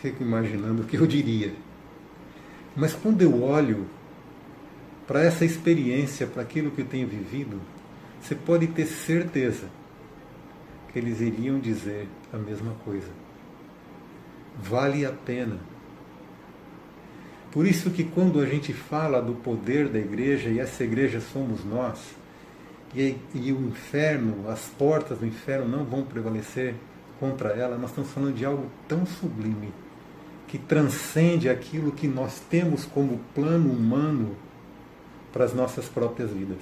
fico 0.00 0.22
imaginando 0.22 0.82
o 0.82 0.86
que 0.86 0.96
eu 0.96 1.06
diria. 1.06 1.52
Mas 2.78 2.94
quando 2.94 3.20
eu 3.22 3.42
olho 3.42 3.86
para 5.04 5.24
essa 5.24 5.44
experiência, 5.44 6.28
para 6.28 6.42
aquilo 6.42 6.70
que 6.70 6.82
eu 6.82 6.86
tenho 6.86 7.08
vivido, 7.08 7.60
você 8.22 8.36
pode 8.36 8.68
ter 8.68 8.86
certeza 8.86 9.68
que 10.92 10.98
eles 11.00 11.20
iriam 11.20 11.58
dizer 11.58 12.06
a 12.32 12.36
mesma 12.36 12.72
coisa. 12.84 13.08
Vale 14.56 15.04
a 15.04 15.10
pena. 15.10 15.58
Por 17.50 17.66
isso 17.66 17.90
que 17.90 18.04
quando 18.04 18.40
a 18.40 18.46
gente 18.46 18.72
fala 18.72 19.20
do 19.20 19.34
poder 19.34 19.88
da 19.88 19.98
igreja, 19.98 20.48
e 20.48 20.60
essa 20.60 20.84
igreja 20.84 21.20
somos 21.20 21.64
nós, 21.64 21.98
e, 22.94 23.16
e 23.34 23.52
o 23.52 23.60
inferno, 23.68 24.48
as 24.48 24.66
portas 24.66 25.18
do 25.18 25.26
inferno 25.26 25.66
não 25.66 25.84
vão 25.84 26.04
prevalecer 26.04 26.76
contra 27.18 27.48
ela, 27.50 27.76
nós 27.76 27.90
estamos 27.90 28.12
falando 28.12 28.36
de 28.36 28.44
algo 28.44 28.70
tão 28.86 29.04
sublime, 29.04 29.72
que 30.48 30.58
transcende 30.58 31.48
aquilo 31.48 31.92
que 31.92 32.08
nós 32.08 32.40
temos 32.50 32.86
como 32.86 33.20
plano 33.34 33.70
humano 33.70 34.34
para 35.32 35.44
as 35.44 35.52
nossas 35.52 35.86
próprias 35.86 36.30
vidas. 36.30 36.58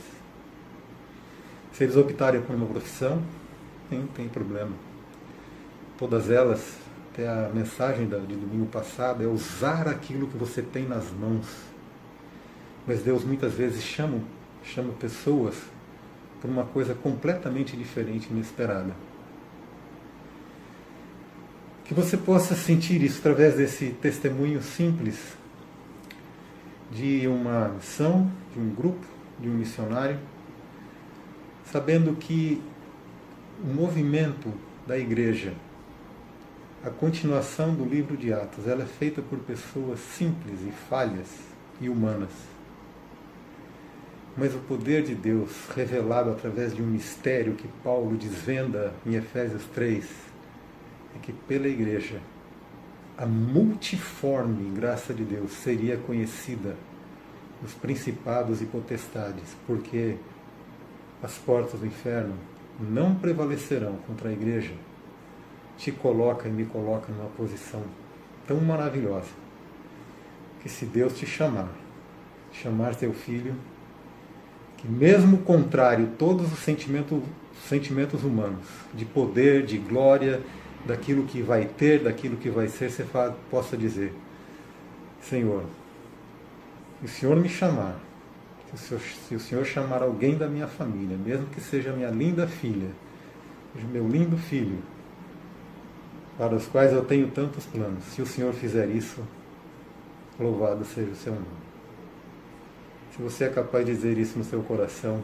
Se 1.73 1.85
eles 1.85 1.97
optarem 1.97 2.43
por 2.43 2.57
uma 2.57 2.67
profissão, 2.67 3.23
não 3.91 4.07
tem 4.09 4.29
problema. 4.29 4.73
Todas 5.97 6.31
elas, 6.31 6.75
até 7.13 7.29
a 7.29 7.49
mensagem 7.55 8.07
de 8.07 8.37
domingo 8.37 8.67
passado, 8.67 9.23
é 9.23 9.27
usar 9.27 9.87
aquilo 9.89 10.27
que 10.27 10.37
você 10.37 10.61
tem 10.63 10.87
nas 10.87 11.11
mãos. 11.13 11.47
Mas 12.87 13.03
Deus 13.03 13.25
muitas 13.25 13.55
vezes 13.55 13.83
chama, 13.83 14.21
chama 14.65 14.93
pessoas 14.95 15.55
por 16.41 16.51
uma 16.51 16.65
coisa 16.65 16.95
completamente 16.95 17.77
diferente, 17.77 18.29
inesperada. 18.31 18.95
Que 21.87 21.95
você 21.95 22.17
possa 22.17 22.57
sentir 22.57 23.01
isso 23.01 23.21
através 23.21 23.55
desse 23.55 23.91
testemunho 23.91 24.61
simples 24.61 25.37
de 26.91 27.29
uma 27.29 27.69
missão, 27.69 28.29
de 28.53 28.59
um 28.59 28.71
grupo, 28.71 29.07
de 29.39 29.49
um 29.49 29.53
missionário, 29.53 30.19
sabendo 31.71 32.17
que 32.17 32.61
o 33.63 33.69
movimento 33.69 34.53
da 34.85 34.99
igreja, 34.99 35.55
a 36.85 36.91
continuação 36.91 37.73
do 37.73 37.85
livro 37.85 38.17
de 38.17 38.33
Atos, 38.33 38.67
ela 38.67 38.83
é 38.83 38.87
feita 38.87 39.23
por 39.23 39.39
pessoas 39.39 40.01
simples 40.01 40.59
e 40.67 40.73
falhas 40.91 41.29
e 41.81 41.89
humanas. 41.89 42.33
Mas 44.37 44.53
o 44.57 44.59
poder 44.59 45.05
de 45.05 45.15
Deus 45.15 45.53
revelado 45.75 46.31
através 46.31 46.75
de 46.75 46.83
um 46.83 46.87
mistério 46.87 47.55
que 47.55 47.69
Paulo 47.85 48.17
desvenda 48.17 48.93
em 49.07 49.15
Efésios 49.15 49.63
3 49.73 50.36
é 51.17 51.19
que 51.21 51.33
pela 51.33 51.67
igreja 51.67 52.21
a 53.17 53.25
multiforme 53.25 54.71
graça 54.71 55.15
de 55.15 55.25
Deus 55.25 55.53
seria 55.53 55.97
conhecida 55.97 56.77
dos 57.63 57.73
principados 57.73 58.61
e 58.61 58.67
potestades, 58.67 59.57
porque 59.67 60.17
as 61.23 61.39
portas 61.39 61.81
do 61.81 61.87
inferno 61.87 62.35
não 62.79 63.15
prevalecerão 63.15 63.97
contra 64.07 64.29
a 64.29 64.33
igreja. 64.33 64.75
Te 65.79 65.91
coloca 65.91 66.47
e 66.47 66.53
me 66.53 66.67
coloca 66.67 67.11
numa 67.11 67.31
posição 67.31 67.83
tão 68.47 68.61
maravilhosa 68.61 69.31
que 70.63 70.69
se 70.69 70.85
Deus 70.85 71.17
te 71.19 71.27
chamar, 71.27 71.71
chamar 72.53 72.95
teu 72.95 73.13
filho, 73.13 73.55
que 74.77 74.89
mesmo 74.89 75.39
contrário 75.39 76.11
todos 76.19 76.53
os 76.53 76.59
sentimentos, 76.59 77.23
sentimentos 77.67 78.25
humanos, 78.25 78.67
de 78.93 79.05
poder, 79.05 79.65
de 79.65 79.79
glória, 79.79 80.43
daquilo 80.87 81.25
que 81.25 81.43
vai 81.43 81.65
ter, 81.67 82.03
daquilo 82.03 82.37
que 82.37 82.49
vai 82.49 82.69
ser, 82.69 82.91
você 82.91 83.05
possa 83.51 83.77
dizer, 83.77 84.13
Senhor, 85.21 85.65
se 87.01 87.05
o 87.05 87.09
Senhor 87.09 87.37
me 87.37 87.49
chamar, 87.49 88.01
se 88.67 88.75
o, 88.75 88.79
Senhor, 88.79 89.01
se 89.01 89.35
o 89.35 89.41
Senhor 89.41 89.65
chamar 89.65 90.03
alguém 90.03 90.37
da 90.37 90.47
minha 90.49 90.67
família, 90.67 91.17
mesmo 91.17 91.47
que 91.47 91.61
seja 91.61 91.93
minha 91.93 92.11
linda 92.11 92.47
filha, 92.47 92.91
meu 93.93 94.09
lindo 94.09 94.39
filho, 94.39 94.79
para 96.39 96.55
os 96.55 96.67
quais 96.67 96.93
eu 96.93 97.05
tenho 97.05 97.31
tantos 97.31 97.67
planos, 97.67 98.05
se 98.05 98.23
o 98.23 98.27
Senhor 98.27 98.53
fizer 98.55 98.89
isso, 98.89 99.21
louvado 100.39 100.85
seja 100.85 101.11
o 101.11 101.17
seu 101.17 101.33
nome. 101.35 101.47
Se 103.15 103.23
você 103.23 103.45
é 103.45 103.49
capaz 103.49 103.85
de 103.85 103.93
dizer 103.95 104.19
isso 104.19 104.39
no 104.39 104.45
seu 104.45 104.63
coração, 104.63 105.23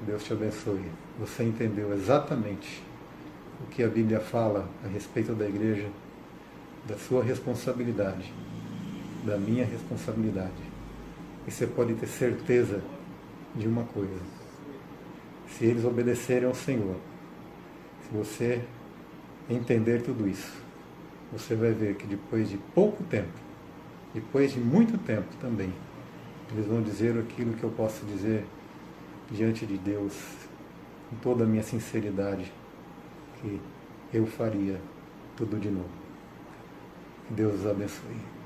Deus 0.00 0.24
te 0.24 0.32
abençoe. 0.32 0.84
Você 1.18 1.44
entendeu 1.44 1.92
exatamente 1.92 2.82
o 3.60 3.66
que 3.66 3.82
a 3.82 3.88
Bíblia 3.88 4.20
fala 4.20 4.68
a 4.84 4.88
respeito 4.88 5.32
da 5.34 5.48
igreja, 5.48 5.88
da 6.86 6.96
sua 6.96 7.22
responsabilidade, 7.22 8.32
da 9.24 9.36
minha 9.36 9.64
responsabilidade. 9.64 10.62
E 11.46 11.50
você 11.50 11.66
pode 11.66 11.94
ter 11.94 12.06
certeza 12.06 12.82
de 13.54 13.66
uma 13.66 13.84
coisa: 13.84 14.20
se 15.48 15.64
eles 15.64 15.84
obedecerem 15.84 16.46
ao 16.46 16.54
Senhor, 16.54 16.96
se 18.02 18.16
você 18.16 18.62
entender 19.48 20.02
tudo 20.02 20.28
isso, 20.28 20.52
você 21.32 21.54
vai 21.54 21.72
ver 21.72 21.96
que 21.96 22.06
depois 22.06 22.48
de 22.48 22.58
pouco 22.74 23.02
tempo, 23.04 23.38
depois 24.14 24.52
de 24.52 24.60
muito 24.60 24.96
tempo 24.98 25.28
também, 25.40 25.72
eles 26.52 26.66
vão 26.66 26.82
dizer 26.82 27.18
aquilo 27.18 27.52
que 27.54 27.64
eu 27.64 27.70
posso 27.70 28.04
dizer 28.06 28.44
diante 29.30 29.66
de 29.66 29.76
Deus, 29.76 30.14
com 31.10 31.16
toda 31.16 31.44
a 31.44 31.46
minha 31.46 31.62
sinceridade, 31.62 32.52
que 33.40 33.60
eu 34.12 34.26
faria 34.26 34.80
tudo 35.36 35.58
de 35.58 35.70
novo. 35.70 35.88
Que 37.26 37.34
Deus 37.34 37.60
os 37.60 37.66
abençoe. 37.66 38.37